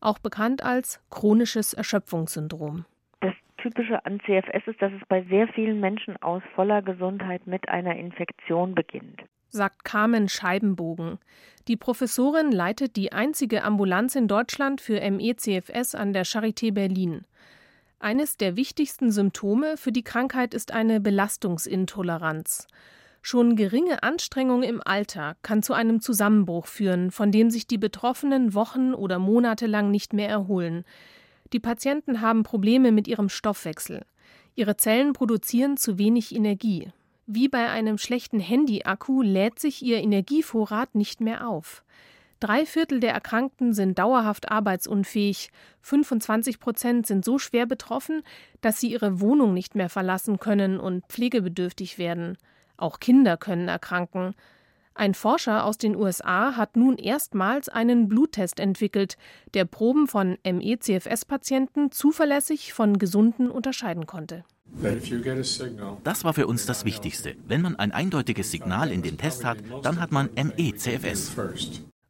auch 0.00 0.18
bekannt 0.18 0.62
als 0.62 1.04
chronisches 1.10 1.74
Erschöpfungssyndrom. 1.74 2.86
Das 3.20 3.34
Typische 3.58 4.02
an 4.06 4.20
CFS 4.20 4.68
ist, 4.68 4.80
dass 4.80 4.94
es 4.94 5.06
bei 5.06 5.22
sehr 5.24 5.48
vielen 5.48 5.80
Menschen 5.80 6.16
aus 6.22 6.42
voller 6.54 6.80
Gesundheit 6.80 7.46
mit 7.46 7.68
einer 7.68 7.94
Infektion 7.94 8.74
beginnt 8.74 9.22
sagt 9.48 9.84
Carmen 9.84 10.28
Scheibenbogen. 10.28 11.18
Die 11.68 11.76
Professorin 11.76 12.52
leitet 12.52 12.96
die 12.96 13.12
einzige 13.12 13.62
Ambulanz 13.62 14.14
in 14.14 14.28
Deutschland 14.28 14.80
für 14.80 15.00
MECFS 15.00 15.94
an 15.94 16.12
der 16.12 16.24
Charité 16.24 16.72
Berlin. 16.72 17.24
Eines 18.00 18.36
der 18.36 18.56
wichtigsten 18.56 19.10
Symptome 19.10 19.76
für 19.76 19.92
die 19.92 20.04
Krankheit 20.04 20.54
ist 20.54 20.72
eine 20.72 21.00
Belastungsintoleranz. 21.00 22.68
Schon 23.22 23.56
geringe 23.56 24.02
Anstrengung 24.02 24.62
im 24.62 24.80
Alltag 24.84 25.38
kann 25.42 25.62
zu 25.62 25.74
einem 25.74 26.00
Zusammenbruch 26.00 26.66
führen, 26.66 27.10
von 27.10 27.32
dem 27.32 27.50
sich 27.50 27.66
die 27.66 27.76
Betroffenen 27.76 28.54
Wochen 28.54 28.94
oder 28.94 29.18
Monate 29.18 29.66
lang 29.66 29.90
nicht 29.90 30.12
mehr 30.12 30.28
erholen. 30.28 30.84
Die 31.52 31.60
Patienten 31.60 32.20
haben 32.20 32.44
Probleme 32.44 32.92
mit 32.92 33.08
ihrem 33.08 33.28
Stoffwechsel. 33.28 34.04
Ihre 34.54 34.76
Zellen 34.76 35.12
produzieren 35.12 35.76
zu 35.76 35.98
wenig 35.98 36.34
Energie. 36.34 36.92
Wie 37.30 37.48
bei 37.48 37.68
einem 37.68 37.98
schlechten 37.98 38.40
Handy-Akku 38.40 39.20
lädt 39.20 39.58
sich 39.58 39.82
ihr 39.82 39.98
Energievorrat 39.98 40.94
nicht 40.94 41.20
mehr 41.20 41.46
auf. 41.46 41.84
Drei 42.40 42.64
Viertel 42.64 43.00
der 43.00 43.12
Erkrankten 43.12 43.74
sind 43.74 43.98
dauerhaft 43.98 44.50
arbeitsunfähig. 44.50 45.50
25 45.82 46.58
Prozent 46.58 47.06
sind 47.06 47.26
so 47.26 47.38
schwer 47.38 47.66
betroffen, 47.66 48.22
dass 48.62 48.80
sie 48.80 48.90
ihre 48.90 49.20
Wohnung 49.20 49.52
nicht 49.52 49.74
mehr 49.74 49.90
verlassen 49.90 50.38
können 50.38 50.80
und 50.80 51.04
pflegebedürftig 51.08 51.98
werden. 51.98 52.38
Auch 52.78 52.98
Kinder 52.98 53.36
können 53.36 53.68
erkranken. 53.68 54.34
Ein 54.98 55.14
Forscher 55.14 55.64
aus 55.64 55.78
den 55.78 55.94
USA 55.94 56.56
hat 56.56 56.76
nun 56.76 56.96
erstmals 56.96 57.68
einen 57.68 58.08
Bluttest 58.08 58.58
entwickelt, 58.58 59.16
der 59.54 59.64
Proben 59.64 60.08
von 60.08 60.38
ME-CFS-Patienten 60.44 61.92
zuverlässig 61.92 62.72
von 62.72 62.98
gesunden 62.98 63.48
unterscheiden 63.48 64.06
konnte. 64.06 64.44
Das 66.02 66.24
war 66.24 66.34
für 66.34 66.48
uns 66.48 66.66
das 66.66 66.84
Wichtigste. 66.84 67.36
Wenn 67.46 67.62
man 67.62 67.76
ein 67.76 67.92
eindeutiges 67.92 68.50
Signal 68.50 68.90
in 68.90 69.02
den 69.02 69.18
Test 69.18 69.44
hat, 69.44 69.58
dann 69.84 70.00
hat 70.00 70.10
man 70.10 70.30
ME-CFS. 70.34 71.36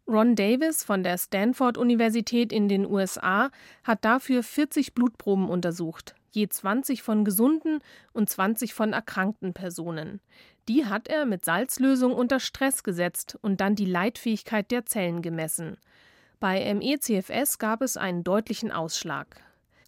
Ron 0.08 0.34
Davis 0.34 0.82
von 0.82 1.02
der 1.02 1.18
Stanford-Universität 1.18 2.54
in 2.54 2.68
den 2.68 2.86
USA 2.86 3.50
hat 3.84 4.02
dafür 4.06 4.42
40 4.42 4.94
Blutproben 4.94 5.50
untersucht, 5.50 6.14
je 6.30 6.48
20 6.48 7.02
von 7.02 7.26
gesunden 7.26 7.80
und 8.14 8.30
20 8.30 8.72
von 8.72 8.94
erkrankten 8.94 9.52
Personen. 9.52 10.22
Die 10.68 10.84
hat 10.84 11.08
er 11.08 11.24
mit 11.24 11.46
Salzlösung 11.46 12.12
unter 12.12 12.40
Stress 12.40 12.84
gesetzt 12.84 13.38
und 13.40 13.62
dann 13.62 13.74
die 13.74 13.86
Leitfähigkeit 13.86 14.70
der 14.70 14.84
Zellen 14.84 15.22
gemessen. 15.22 15.78
Bei 16.40 16.72
ME-CFS 16.74 17.58
gab 17.58 17.80
es 17.80 17.96
einen 17.96 18.22
deutlichen 18.22 18.70
Ausschlag. 18.70 19.40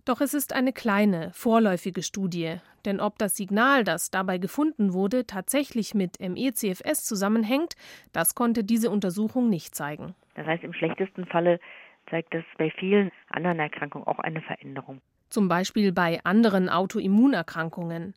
Doch 0.06 0.22
es 0.22 0.32
ist 0.32 0.54
eine 0.54 0.72
kleine, 0.72 1.30
vorläufige 1.34 2.02
Studie, 2.02 2.56
denn 2.86 2.98
ob 2.98 3.18
das 3.18 3.36
Signal, 3.36 3.84
das 3.84 4.10
dabei 4.10 4.38
gefunden 4.38 4.94
wurde, 4.94 5.26
tatsächlich 5.26 5.94
mit 5.94 6.18
ME-CFS 6.18 7.04
zusammenhängt, 7.04 7.74
das 8.14 8.34
konnte 8.34 8.64
diese 8.64 8.90
Untersuchung 8.90 9.50
nicht 9.50 9.74
zeigen. 9.74 10.14
Das 10.34 10.46
heißt, 10.46 10.64
im 10.64 10.72
schlechtesten 10.72 11.26
Falle 11.26 11.60
zeigt 12.08 12.34
es 12.34 12.44
bei 12.56 12.70
vielen 12.70 13.12
anderen 13.28 13.58
Erkrankungen 13.58 14.06
auch 14.06 14.18
eine 14.18 14.40
Veränderung. 14.40 15.02
Zum 15.28 15.48
Beispiel 15.48 15.92
bei 15.92 16.20
anderen 16.24 16.70
Autoimmunerkrankungen. 16.70 18.14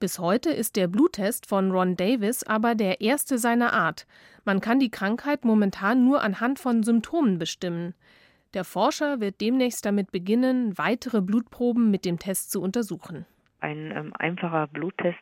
Bis 0.00 0.18
heute 0.18 0.48
ist 0.48 0.76
der 0.76 0.88
Bluttest 0.88 1.46
von 1.46 1.70
Ron 1.72 1.94
Davis 1.94 2.42
aber 2.42 2.74
der 2.74 3.02
erste 3.02 3.36
seiner 3.36 3.74
Art. 3.74 4.06
Man 4.46 4.62
kann 4.62 4.78
die 4.78 4.90
Krankheit 4.90 5.44
momentan 5.44 6.06
nur 6.06 6.22
anhand 6.22 6.58
von 6.58 6.82
Symptomen 6.82 7.38
bestimmen. 7.38 7.92
Der 8.54 8.64
Forscher 8.64 9.20
wird 9.20 9.42
demnächst 9.42 9.84
damit 9.84 10.10
beginnen, 10.10 10.78
weitere 10.78 11.20
Blutproben 11.20 11.90
mit 11.90 12.06
dem 12.06 12.18
Test 12.18 12.50
zu 12.50 12.62
untersuchen. 12.62 13.26
Ein 13.60 13.92
ähm, 13.94 14.14
einfacher 14.18 14.68
Bluttest 14.68 15.20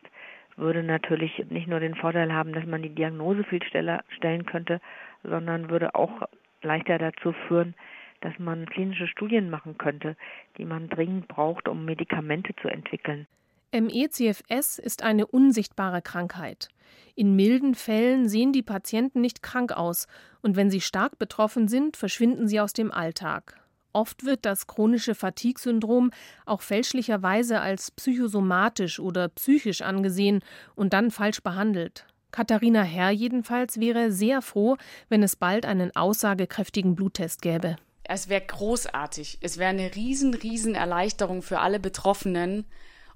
würde 0.55 0.81
natürlich 0.81 1.43
nicht 1.49 1.67
nur 1.67 1.81
den 1.81 1.95
Vorteil 1.95 2.31
haben, 2.31 2.53
dass 2.53 2.65
man 2.65 2.81
die 2.81 2.95
Diagnose 2.95 3.43
viel 3.43 3.61
schneller 3.63 4.05
stellen 4.15 4.45
könnte, 4.45 4.79
sondern 5.23 5.69
würde 5.69 5.93
auch 5.93 6.21
leichter 6.61 6.97
dazu 6.97 7.33
führen, 7.49 7.75
dass 8.21 8.39
man 8.39 8.65
klinische 8.65 9.07
Studien 9.09 9.49
machen 9.49 9.77
könnte, 9.77 10.15
die 10.57 10.63
man 10.63 10.87
dringend 10.87 11.27
braucht, 11.27 11.67
um 11.67 11.83
Medikamente 11.83 12.55
zu 12.61 12.69
entwickeln. 12.69 13.27
ME-CFS 13.71 14.79
ist 14.79 15.03
eine 15.03 15.27
unsichtbare 15.27 16.01
Krankheit. 16.01 16.69
In 17.15 17.35
milden 17.35 17.75
Fällen 17.75 18.27
sehen 18.27 18.51
die 18.51 18.63
Patienten 18.63 19.21
nicht 19.21 19.43
krank 19.43 19.73
aus 19.73 20.07
und 20.41 20.55
wenn 20.55 20.71
sie 20.71 20.81
stark 20.81 21.19
betroffen 21.19 21.67
sind, 21.67 21.95
verschwinden 21.95 22.47
sie 22.47 22.59
aus 22.59 22.73
dem 22.73 22.91
Alltag. 22.91 23.59
Oft 23.93 24.25
wird 24.25 24.45
das 24.45 24.67
chronische 24.67 25.15
Fatigue-Syndrom 25.15 26.11
auch 26.45 26.61
fälschlicherweise 26.61 27.59
als 27.59 27.91
psychosomatisch 27.91 28.99
oder 28.99 29.29
psychisch 29.29 29.81
angesehen 29.81 30.41
und 30.75 30.93
dann 30.93 31.11
falsch 31.11 31.41
behandelt. 31.41 32.05
Katharina 32.31 32.83
Herr 32.83 33.09
jedenfalls 33.09 33.79
wäre 33.79 34.11
sehr 34.11 34.41
froh, 34.41 34.77
wenn 35.09 35.23
es 35.23 35.35
bald 35.35 35.65
einen 35.65 35.95
aussagekräftigen 35.95 36.95
Bluttest 36.95 37.41
gäbe. 37.41 37.75
Es 38.03 38.29
wäre 38.29 38.41
großartig. 38.41 39.39
Es 39.41 39.57
wäre 39.57 39.69
eine 39.69 39.95
riesen, 39.95 40.33
riesen 40.33 40.75
Erleichterung 40.75 41.41
für 41.41 41.59
alle 41.59 41.79
Betroffenen. 41.79 42.65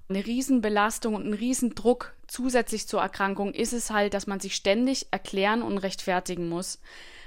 Eine 0.08 0.26
Riesenbelastung 0.26 1.14
und 1.14 1.26
ein 1.26 1.34
Riesendruck 1.34 2.14
zusätzlich 2.26 2.86
zur 2.86 3.00
Erkrankung 3.00 3.54
ist 3.54 3.72
es 3.72 3.90
halt, 3.90 4.12
dass 4.12 4.26
man 4.26 4.38
sich 4.38 4.54
ständig 4.54 5.06
erklären 5.10 5.62
und 5.62 5.78
rechtfertigen 5.78 6.48
muss. 6.48 6.78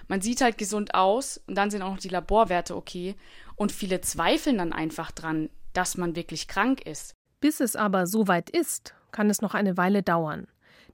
Man 0.07 0.21
sieht 0.21 0.41
halt 0.41 0.57
gesund 0.57 0.93
aus 0.93 1.41
und 1.47 1.55
dann 1.55 1.71
sind 1.71 1.81
auch 1.81 1.91
noch 1.91 1.99
die 1.99 2.09
Laborwerte 2.09 2.75
okay. 2.75 3.15
Und 3.55 3.71
viele 3.71 4.01
zweifeln 4.01 4.59
dann 4.59 4.73
einfach 4.73 5.11
dran, 5.11 5.49
dass 5.73 5.97
man 5.97 6.15
wirklich 6.15 6.47
krank 6.47 6.81
ist. 6.85 7.13
Bis 7.39 7.59
es 7.59 7.75
aber 7.75 8.07
so 8.07 8.27
weit 8.27 8.49
ist, 8.49 8.93
kann 9.11 9.29
es 9.29 9.41
noch 9.41 9.53
eine 9.53 9.77
Weile 9.77 10.03
dauern. 10.03 10.47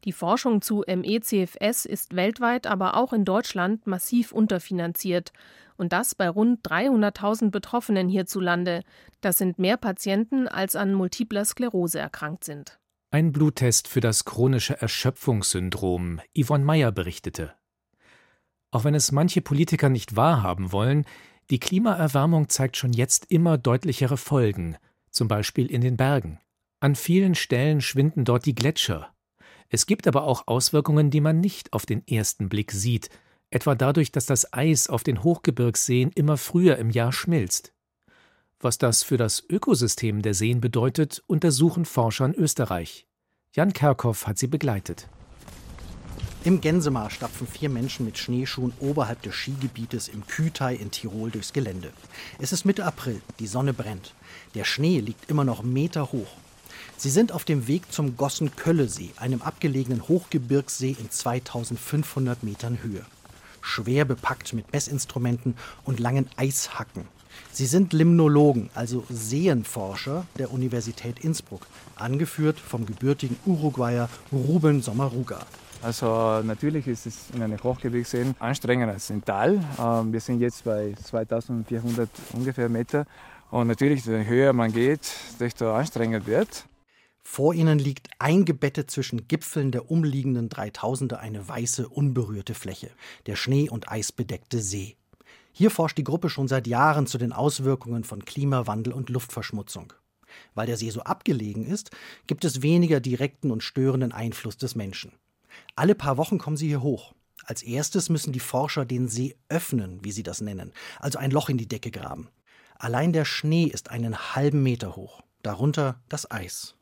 Die 0.03 0.11
Forschung 0.11 0.61
zu 0.61 0.83
ME-CFS 0.85 1.85
ist 1.85 2.15
weltweit, 2.15 2.67
aber 2.67 2.97
auch 2.97 3.13
in 3.13 3.23
Deutschland 3.23 3.87
massiv 3.87 4.33
unterfinanziert. 4.33 5.31
Und 5.77 5.93
das 5.93 6.13
bei 6.13 6.29
rund 6.29 6.61
300.000 6.67 7.49
Betroffenen 7.49 8.09
hierzulande. 8.09 8.83
Das 9.21 9.37
sind 9.37 9.59
mehr 9.59 9.77
Patienten, 9.77 10.47
als 10.47 10.75
an 10.75 10.93
multipler 10.93 11.45
Sklerose 11.45 11.99
erkrankt 11.99 12.43
sind. 12.43 12.79
Ein 13.11 13.31
Bluttest 13.31 13.87
für 13.87 14.01
das 14.01 14.25
chronische 14.25 14.81
Erschöpfungssyndrom, 14.81 16.19
Yvonne 16.37 16.65
Meyer 16.65 16.91
berichtete. 16.91 17.53
Auch 18.71 18.83
wenn 18.83 18.95
es 18.95 19.11
manche 19.11 19.41
Politiker 19.41 19.89
nicht 19.89 20.15
wahrhaben 20.15 20.71
wollen, 20.71 21.05
die 21.49 21.59
Klimaerwärmung 21.59 22.49
zeigt 22.49 22.75
schon 22.75 22.91
jetzt 22.91 23.29
immer 23.31 23.57
deutlichere 23.57 24.17
Folgen, 24.17 24.77
zum 25.11 25.27
Beispiel 25.27 25.67
in 25.67 25.81
den 25.81 25.95
Bergen. 25.95 26.39
An 26.79 26.95
vielen 26.95 27.35
Stellen 27.35 27.81
schwinden 27.81 28.25
dort 28.25 28.45
die 28.45 28.55
Gletscher. 28.55 29.12
Es 29.73 29.87
gibt 29.87 30.07
aber 30.07 30.25
auch 30.25 30.45
Auswirkungen, 30.45 31.09
die 31.09 31.19
man 31.19 31.39
nicht 31.39 31.73
auf 31.73 31.87
den 31.87 32.07
ersten 32.07 32.47
Blick 32.47 32.71
sieht, 32.71 33.09
etwa 33.49 33.73
dadurch, 33.73 34.11
dass 34.11 34.27
das 34.27 34.53
Eis 34.53 34.87
auf 34.87 35.01
den 35.01 35.23
Hochgebirgsseen 35.23 36.11
immer 36.13 36.37
früher 36.37 36.77
im 36.77 36.91
Jahr 36.91 37.11
schmilzt. 37.11 37.73
Was 38.59 38.77
das 38.77 39.01
für 39.01 39.17
das 39.17 39.43
Ökosystem 39.49 40.21
der 40.21 40.35
Seen 40.35 40.61
bedeutet, 40.61 41.23
untersuchen 41.25 41.85
Forscher 41.85 42.25
in 42.25 42.35
Österreich. 42.35 43.07
Jan 43.53 43.73
Kerkhoff 43.73 44.27
hat 44.27 44.37
sie 44.37 44.45
begleitet. 44.45 45.07
Im 46.43 46.61
Gänsemar 46.61 47.09
stapfen 47.09 47.47
vier 47.47 47.69
Menschen 47.69 48.05
mit 48.05 48.19
Schneeschuhen 48.19 48.73
oberhalb 48.79 49.23
des 49.23 49.33
Skigebietes 49.33 50.07
im 50.07 50.27
Kütai 50.27 50.75
in 50.75 50.91
Tirol 50.91 51.31
durchs 51.31 51.51
Gelände. 51.51 51.91
Es 52.37 52.53
ist 52.53 52.63
Mitte 52.63 52.85
April, 52.85 53.23
die 53.39 53.47
Sonne 53.47 53.73
brennt. 53.73 54.13
Der 54.53 54.65
Schnee 54.65 54.99
liegt 54.99 55.31
immer 55.31 55.45
noch 55.45 55.63
Meter 55.63 56.11
hoch. 56.11 56.42
Sie 57.03 57.09
sind 57.09 57.33
auf 57.33 57.43
dem 57.43 57.67
Weg 57.67 57.91
zum 57.91 58.15
Gossen-Kölle-See, 58.15 59.11
einem 59.17 59.41
abgelegenen 59.41 60.07
Hochgebirgssee 60.07 60.95
in 60.97 61.11
2500 61.11 62.43
Metern 62.43 62.81
Höhe. 62.81 63.05
Schwer 63.59 64.05
bepackt 64.05 64.53
mit 64.53 64.71
Messinstrumenten 64.71 65.57
und 65.83 65.99
langen 65.99 66.29
Eishacken. 66.37 67.03
Sie 67.51 67.65
sind 67.65 67.91
Limnologen, 67.91 68.69
also 68.73 69.03
Seenforscher 69.09 70.25
der 70.37 70.53
Universität 70.53 71.19
Innsbruck, 71.19 71.67
angeführt 71.97 72.57
vom 72.57 72.85
gebürtigen 72.85 73.35
Uruguayer 73.45 74.07
Ruben 74.31 74.81
Sommaruga. 74.81 75.39
Also 75.81 76.41
natürlich 76.41 76.87
ist 76.87 77.05
es 77.05 77.17
in 77.33 77.43
einem 77.43 77.61
Hochgebirgsseen 77.61 78.33
anstrengender 78.39 78.93
als 78.93 79.09
im 79.09 79.25
Tal. 79.25 79.61
Ähm, 79.77 80.13
wir 80.13 80.21
sind 80.21 80.39
jetzt 80.39 80.63
bei 80.63 80.93
2400 81.03 82.09
ungefähr 82.31 82.69
Meter. 82.69 83.05
Und 83.51 83.67
natürlich, 83.67 84.05
je 84.05 84.23
höher 84.23 84.53
man 84.53 84.71
geht, 84.71 85.11
desto 85.41 85.73
anstrengender 85.73 86.25
wird. 86.25 86.65
Vor 87.23 87.53
ihnen 87.53 87.79
liegt 87.79 88.09
eingebettet 88.19 88.91
zwischen 88.91 89.27
Gipfeln 89.27 89.71
der 89.71 89.89
umliegenden 89.89 90.49
3000er 90.49 91.15
eine 91.15 91.47
weiße, 91.47 91.87
unberührte 91.87 92.53
Fläche, 92.53 92.91
der 93.25 93.35
Schnee- 93.35 93.69
und 93.69 93.89
Eisbedeckte 93.89 94.61
See. 94.61 94.97
Hier 95.51 95.71
forscht 95.71 95.97
die 95.97 96.03
Gruppe 96.03 96.29
schon 96.29 96.47
seit 96.47 96.67
Jahren 96.67 97.07
zu 97.07 97.17
den 97.17 97.31
Auswirkungen 97.31 98.03
von 98.03 98.25
Klimawandel 98.25 98.91
und 98.91 99.09
Luftverschmutzung. 99.09 99.93
Weil 100.53 100.67
der 100.67 100.77
See 100.77 100.89
so 100.89 101.01
abgelegen 101.01 101.65
ist, 101.65 101.91
gibt 102.27 102.43
es 102.43 102.61
weniger 102.61 102.99
direkten 102.99 103.51
und 103.51 103.63
störenden 103.63 104.11
Einfluss 104.11 104.57
des 104.57 104.75
Menschen. 104.75 105.13
Alle 105.75 105.95
paar 105.95 106.17
Wochen 106.17 106.39
kommen 106.39 106.57
sie 106.57 106.67
hier 106.67 106.81
hoch. 106.81 107.13
Als 107.45 107.61
erstes 107.61 108.09
müssen 108.09 108.33
die 108.33 108.39
Forscher 108.39 108.85
den 108.85 109.07
See 109.07 109.35
öffnen, 109.49 109.99
wie 110.03 110.11
sie 110.11 110.23
das 110.23 110.41
nennen, 110.41 110.71
also 110.99 111.19
ein 111.19 111.31
Loch 111.31 111.49
in 111.49 111.57
die 111.57 111.67
Decke 111.67 111.91
graben. 111.91 112.29
Allein 112.79 113.13
der 113.13 113.25
Schnee 113.25 113.65
ist 113.65 113.91
einen 113.91 114.35
halben 114.35 114.63
Meter 114.63 114.95
hoch, 114.95 115.21
darunter 115.41 116.01
das 116.09 116.29
Eis. 116.31 116.75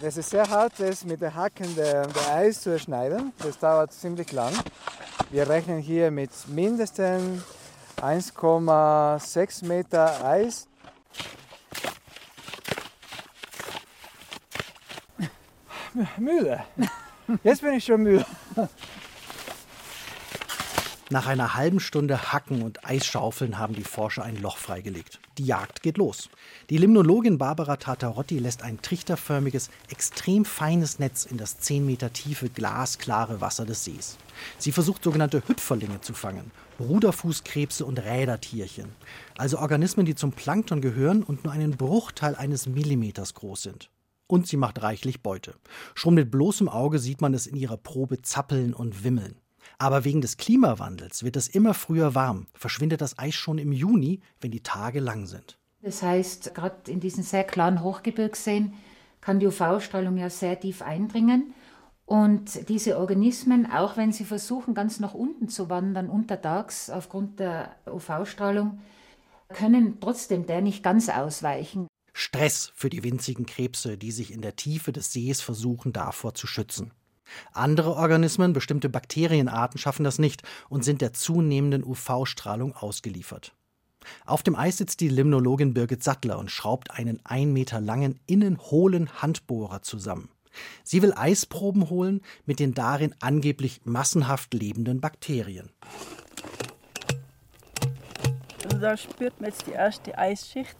Es 0.00 0.16
ist 0.16 0.30
sehr 0.30 0.48
hart, 0.48 0.74
das 0.78 1.04
mit 1.04 1.20
den 1.20 1.34
Hacken 1.34 1.74
der, 1.74 2.06
der 2.06 2.32
Eis 2.32 2.60
zu 2.60 2.78
schneiden. 2.78 3.32
Das 3.38 3.58
dauert 3.58 3.92
ziemlich 3.92 4.30
lang. 4.30 4.52
Wir 5.30 5.48
rechnen 5.48 5.80
hier 5.80 6.12
mit 6.12 6.30
mindestens 6.46 7.42
1,6 7.96 9.66
Meter 9.66 10.24
Eis. 10.24 10.68
Müde. 16.16 16.62
Jetzt 17.42 17.60
bin 17.60 17.74
ich 17.74 17.84
schon 17.84 18.04
müde. 18.04 18.24
Nach 21.10 21.26
einer 21.26 21.54
halben 21.54 21.80
Stunde 21.80 22.32
Hacken 22.34 22.60
und 22.60 22.84
Eisschaufeln 22.84 23.58
haben 23.58 23.74
die 23.74 23.82
Forscher 23.84 24.24
ein 24.24 24.36
Loch 24.42 24.58
freigelegt. 24.58 25.20
Die 25.38 25.46
Jagd 25.46 25.82
geht 25.82 25.96
los. 25.96 26.28
Die 26.68 26.76
Limnologin 26.76 27.38
Barbara 27.38 27.78
Tartarotti 27.78 28.38
lässt 28.38 28.62
ein 28.62 28.82
trichterförmiges, 28.82 29.70
extrem 29.88 30.44
feines 30.44 30.98
Netz 30.98 31.24
in 31.24 31.38
das 31.38 31.60
10 31.60 31.86
Meter 31.86 32.12
tiefe, 32.12 32.50
glasklare 32.50 33.40
Wasser 33.40 33.64
des 33.64 33.84
Sees. 33.84 34.18
Sie 34.58 34.70
versucht 34.70 35.02
sogenannte 35.02 35.42
Hüpferlinge 35.48 36.02
zu 36.02 36.12
fangen, 36.12 36.50
Ruderfußkrebse 36.78 37.86
und 37.86 37.98
Rädertierchen, 38.00 38.90
also 39.38 39.60
Organismen, 39.60 40.04
die 40.04 40.14
zum 40.14 40.32
Plankton 40.32 40.82
gehören 40.82 41.22
und 41.22 41.42
nur 41.42 41.54
einen 41.54 41.78
Bruchteil 41.78 42.36
eines 42.36 42.66
Millimeters 42.66 43.32
groß 43.32 43.62
sind. 43.62 43.90
Und 44.26 44.46
sie 44.46 44.58
macht 44.58 44.82
reichlich 44.82 45.22
Beute. 45.22 45.54
Schon 45.94 46.12
mit 46.12 46.30
bloßem 46.30 46.68
Auge 46.68 46.98
sieht 46.98 47.22
man 47.22 47.32
es 47.32 47.46
in 47.46 47.56
ihrer 47.56 47.78
Probe 47.78 48.20
zappeln 48.20 48.74
und 48.74 49.04
wimmeln. 49.04 49.40
Aber 49.76 50.04
wegen 50.04 50.20
des 50.20 50.36
Klimawandels 50.36 51.22
wird 51.22 51.36
es 51.36 51.48
immer 51.48 51.74
früher 51.74 52.14
warm, 52.14 52.46
verschwindet 52.54 53.00
das 53.00 53.18
Eis 53.18 53.34
schon 53.34 53.58
im 53.58 53.72
Juni, 53.72 54.20
wenn 54.40 54.50
die 54.50 54.62
Tage 54.62 55.00
lang 55.00 55.26
sind. 55.26 55.58
Das 55.82 56.02
heißt, 56.02 56.54
gerade 56.54 56.90
in 56.90 57.00
diesen 57.00 57.22
sehr 57.22 57.44
klaren 57.44 57.82
Hochgebirgsseen 57.82 58.74
kann 59.20 59.40
die 59.40 59.46
UV-Strahlung 59.46 60.16
ja 60.16 60.30
sehr 60.30 60.58
tief 60.58 60.82
eindringen. 60.82 61.54
Und 62.04 62.68
diese 62.68 62.98
Organismen, 62.98 63.70
auch 63.70 63.96
wenn 63.96 64.12
sie 64.12 64.24
versuchen, 64.24 64.74
ganz 64.74 64.98
nach 64.98 65.14
unten 65.14 65.48
zu 65.48 65.68
wandern, 65.68 66.08
untertags 66.08 66.88
aufgrund 66.88 67.38
der 67.38 67.76
UV-Strahlung, 67.86 68.80
können 69.48 70.00
trotzdem 70.00 70.46
der 70.46 70.62
nicht 70.62 70.82
ganz 70.82 71.08
ausweichen. 71.08 71.86
Stress 72.14 72.72
für 72.74 72.90
die 72.90 73.04
winzigen 73.04 73.46
Krebse, 73.46 73.98
die 73.98 74.10
sich 74.10 74.32
in 74.32 74.42
der 74.42 74.56
Tiefe 74.56 74.90
des 74.90 75.12
Sees 75.12 75.40
versuchen, 75.40 75.92
davor 75.92 76.34
zu 76.34 76.46
schützen. 76.46 76.92
Andere 77.52 77.94
Organismen, 77.94 78.52
bestimmte 78.52 78.88
Bakterienarten 78.88 79.78
schaffen 79.78 80.04
das 80.04 80.18
nicht 80.18 80.42
und 80.68 80.84
sind 80.84 81.00
der 81.00 81.12
zunehmenden 81.12 81.84
UV-Strahlung 81.84 82.74
ausgeliefert. 82.74 83.54
Auf 84.24 84.42
dem 84.42 84.56
Eis 84.56 84.78
sitzt 84.78 85.00
die 85.00 85.08
Limnologin 85.08 85.74
Birgit 85.74 86.02
Sattler 86.02 86.38
und 86.38 86.50
schraubt 86.50 86.90
einen 86.90 87.20
ein 87.24 87.52
Meter 87.52 87.80
langen, 87.80 88.20
innen 88.26 88.58
hohlen 88.58 89.10
Handbohrer 89.22 89.82
zusammen. 89.82 90.30
Sie 90.82 91.02
will 91.02 91.12
Eisproben 91.14 91.90
holen 91.90 92.22
mit 92.46 92.58
den 92.58 92.74
darin 92.74 93.14
angeblich 93.20 93.82
massenhaft 93.84 94.54
lebenden 94.54 95.00
Bakterien. 95.00 95.70
Also 98.64 98.78
da 98.78 98.96
spürt 98.96 99.40
man 99.40 99.50
jetzt 99.50 99.66
die 99.66 99.72
erste 99.72 100.16
Eisschicht. 100.16 100.76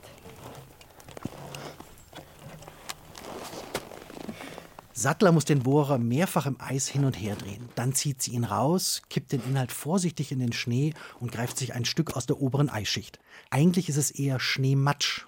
Sattler 4.98 5.30
muss 5.30 5.44
den 5.44 5.62
Bohrer 5.62 5.96
mehrfach 5.96 6.46
im 6.46 6.60
Eis 6.60 6.88
hin 6.88 7.04
und 7.04 7.14
her 7.14 7.36
drehen. 7.36 7.68
Dann 7.76 7.92
zieht 7.92 8.20
sie 8.20 8.32
ihn 8.32 8.42
raus, 8.42 9.02
kippt 9.08 9.30
den 9.30 9.44
Inhalt 9.44 9.70
vorsichtig 9.70 10.32
in 10.32 10.40
den 10.40 10.52
Schnee 10.52 10.92
und 11.20 11.30
greift 11.30 11.56
sich 11.56 11.72
ein 11.72 11.84
Stück 11.84 12.16
aus 12.16 12.26
der 12.26 12.42
oberen 12.42 12.68
Eisschicht. 12.68 13.20
Eigentlich 13.48 13.88
ist 13.88 13.96
es 13.96 14.10
eher 14.10 14.40
Schneematsch. 14.40 15.26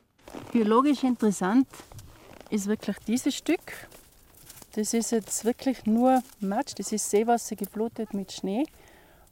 Biologisch 0.50 1.04
interessant 1.04 1.68
ist 2.50 2.66
wirklich 2.66 2.96
dieses 3.06 3.37
Stück. 3.37 3.61
Das 4.74 4.92
ist 4.92 5.12
jetzt 5.12 5.44
wirklich 5.44 5.87
nur 5.87 6.20
Matsch, 6.40 6.72
das 6.76 6.90
ist 6.90 7.09
Seewasser 7.09 7.54
geflutet 7.54 8.12
mit 8.12 8.33
Schnee. 8.33 8.64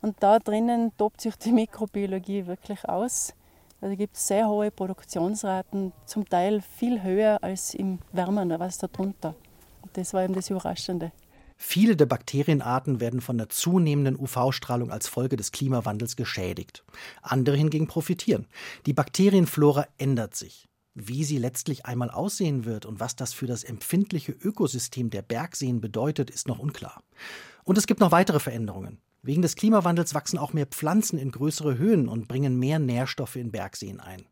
Und 0.03 0.23
da 0.23 0.39
drinnen 0.39 0.93
tobt 0.97 1.21
sich 1.21 1.35
die 1.35 1.51
Mikrobiologie 1.51 2.47
wirklich 2.47 2.89
aus. 2.89 3.35
Also 3.81 3.97
gibt 3.97 4.17
es 4.17 4.29
sehr 4.29 4.47
hohe 4.47 4.71
Produktionsraten, 4.71 5.93
zum 6.07 6.29
Teil 6.29 6.63
viel 6.63 7.03
höher 7.03 7.43
als 7.43 7.75
im 7.75 7.99
wärmeren 8.13 8.57
Wasser 8.61 8.87
drunter. 8.87 9.35
Das 9.99 10.15
war 10.15 10.23
eben 10.23 10.35
das 10.35 10.49
Überraschende. 10.49 11.11
Viele 11.57 11.97
der 11.97 12.07
Bakterienarten 12.07 13.01
werden 13.01 13.21
von 13.21 13.37
der 13.37 13.49
zunehmenden 13.49 14.17
UV-Strahlung 14.17 14.93
als 14.93 15.09
Folge 15.09 15.37
des 15.37 15.51
Klimawandels 15.51 16.15
geschädigt. 16.15 16.85
Andere 17.21 17.57
hingegen 17.57 17.89
profitieren. 17.89 18.47
Die 18.87 18.93
Bakterienflora 18.93 19.89
ändert 19.99 20.37
sich. 20.37 20.69
Wie 20.95 21.25
sie 21.25 21.39
letztlich 21.39 21.85
einmal 21.85 22.13
aussehen 22.13 22.65
wird 22.65 22.87
und 22.87 23.01
was 23.01 23.17
das 23.17 23.33
für 23.33 23.49
das 23.49 23.65
empfindliche 23.65 24.31
Ökosystem 24.31 25.11
der 25.11 25.23
Bergseen 25.23 25.81
bedeutet, 25.81 26.31
ist 26.31 26.47
noch 26.47 26.61
unklar. 26.61 27.03
Und 27.65 27.77
es 27.77 27.89
gibt 27.89 27.99
noch 27.99 28.13
weitere 28.13 28.39
Veränderungen. 28.39 28.99
Wegen 29.23 29.43
des 29.43 29.57
Klimawandels 29.57 30.15
wachsen 30.15 30.39
auch 30.39 30.53
mehr 30.53 30.67
Pflanzen 30.67 31.19
in 31.19 31.33
größere 31.33 31.77
Höhen 31.77 32.09
und 32.09 32.29
bringen 32.29 32.57
mehr 32.57 32.79
Nährstoffe 32.79 33.35
in 33.35 33.51
Bergseen 33.51 33.99
ein. 33.99 34.27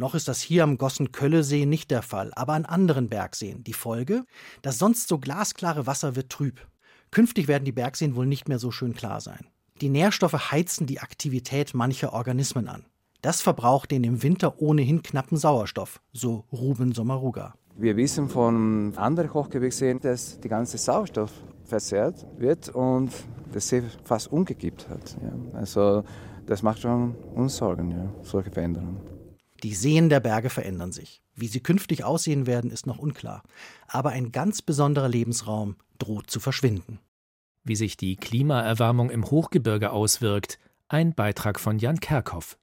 Noch 0.00 0.14
ist 0.14 0.28
das 0.28 0.40
hier 0.40 0.62
am 0.62 0.78
Gossen-Kölle-See 0.78 1.66
nicht 1.66 1.90
der 1.90 2.02
Fall, 2.02 2.30
aber 2.36 2.52
an 2.52 2.64
anderen 2.64 3.08
Bergseen. 3.08 3.64
Die 3.64 3.72
Folge? 3.72 4.24
Das 4.62 4.78
sonst 4.78 5.08
so 5.08 5.18
glasklare 5.18 5.88
Wasser 5.88 6.14
wird 6.14 6.30
trüb. 6.30 6.64
Künftig 7.10 7.48
werden 7.48 7.64
die 7.64 7.72
Bergseen 7.72 8.14
wohl 8.14 8.26
nicht 8.26 8.48
mehr 8.48 8.60
so 8.60 8.70
schön 8.70 8.94
klar 8.94 9.20
sein. 9.20 9.48
Die 9.80 9.88
Nährstoffe 9.88 10.52
heizen 10.52 10.86
die 10.86 11.00
Aktivität 11.00 11.74
mancher 11.74 12.12
Organismen 12.12 12.68
an. 12.68 12.84
Das 13.22 13.40
verbraucht 13.40 13.90
den 13.90 14.04
im 14.04 14.22
Winter 14.22 14.62
ohnehin 14.62 15.02
knappen 15.02 15.36
Sauerstoff, 15.36 16.00
so 16.12 16.44
Ruben 16.52 16.92
Sommaruga. 16.92 17.54
Wir 17.76 17.96
wissen 17.96 18.28
von 18.28 18.92
anderen 18.94 19.34
Hochgebirgsseen, 19.34 19.98
dass 19.98 20.38
die 20.38 20.48
ganze 20.48 20.78
Sauerstoff 20.78 21.32
verzehrt 21.64 22.24
wird 22.36 22.68
und 22.68 23.10
das 23.52 23.66
See 23.66 23.82
fast 24.04 24.30
umgekippt 24.30 24.88
hat. 24.88 25.16
Ja. 25.20 25.58
Also 25.58 26.04
das 26.46 26.62
macht 26.62 26.82
schon 26.82 27.16
uns 27.34 27.56
Sorgen, 27.56 27.90
ja, 27.90 28.12
solche 28.22 28.52
Veränderungen. 28.52 29.17
Die 29.62 29.74
Seen 29.74 30.08
der 30.08 30.20
Berge 30.20 30.50
verändern 30.50 30.92
sich. 30.92 31.22
Wie 31.34 31.48
sie 31.48 31.60
künftig 31.60 32.04
aussehen 32.04 32.46
werden, 32.46 32.70
ist 32.70 32.86
noch 32.86 32.98
unklar. 32.98 33.42
Aber 33.88 34.10
ein 34.10 34.30
ganz 34.30 34.62
besonderer 34.62 35.08
Lebensraum 35.08 35.76
droht 35.98 36.30
zu 36.30 36.38
verschwinden. 36.40 37.00
Wie 37.64 37.76
sich 37.76 37.96
die 37.96 38.16
Klimaerwärmung 38.16 39.10
im 39.10 39.30
Hochgebirge 39.30 39.90
auswirkt, 39.90 40.58
ein 40.88 41.14
Beitrag 41.14 41.58
von 41.58 41.78
Jan 41.78 42.00
Kerkhoff. 42.00 42.58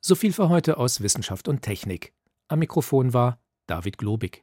So 0.00 0.14
viel 0.14 0.32
für 0.32 0.48
heute 0.48 0.76
aus 0.76 1.00
Wissenschaft 1.00 1.48
und 1.48 1.62
Technik. 1.62 2.12
Am 2.48 2.58
Mikrofon 2.58 3.14
war 3.14 3.40
David 3.66 3.98
Globig. 3.98 4.42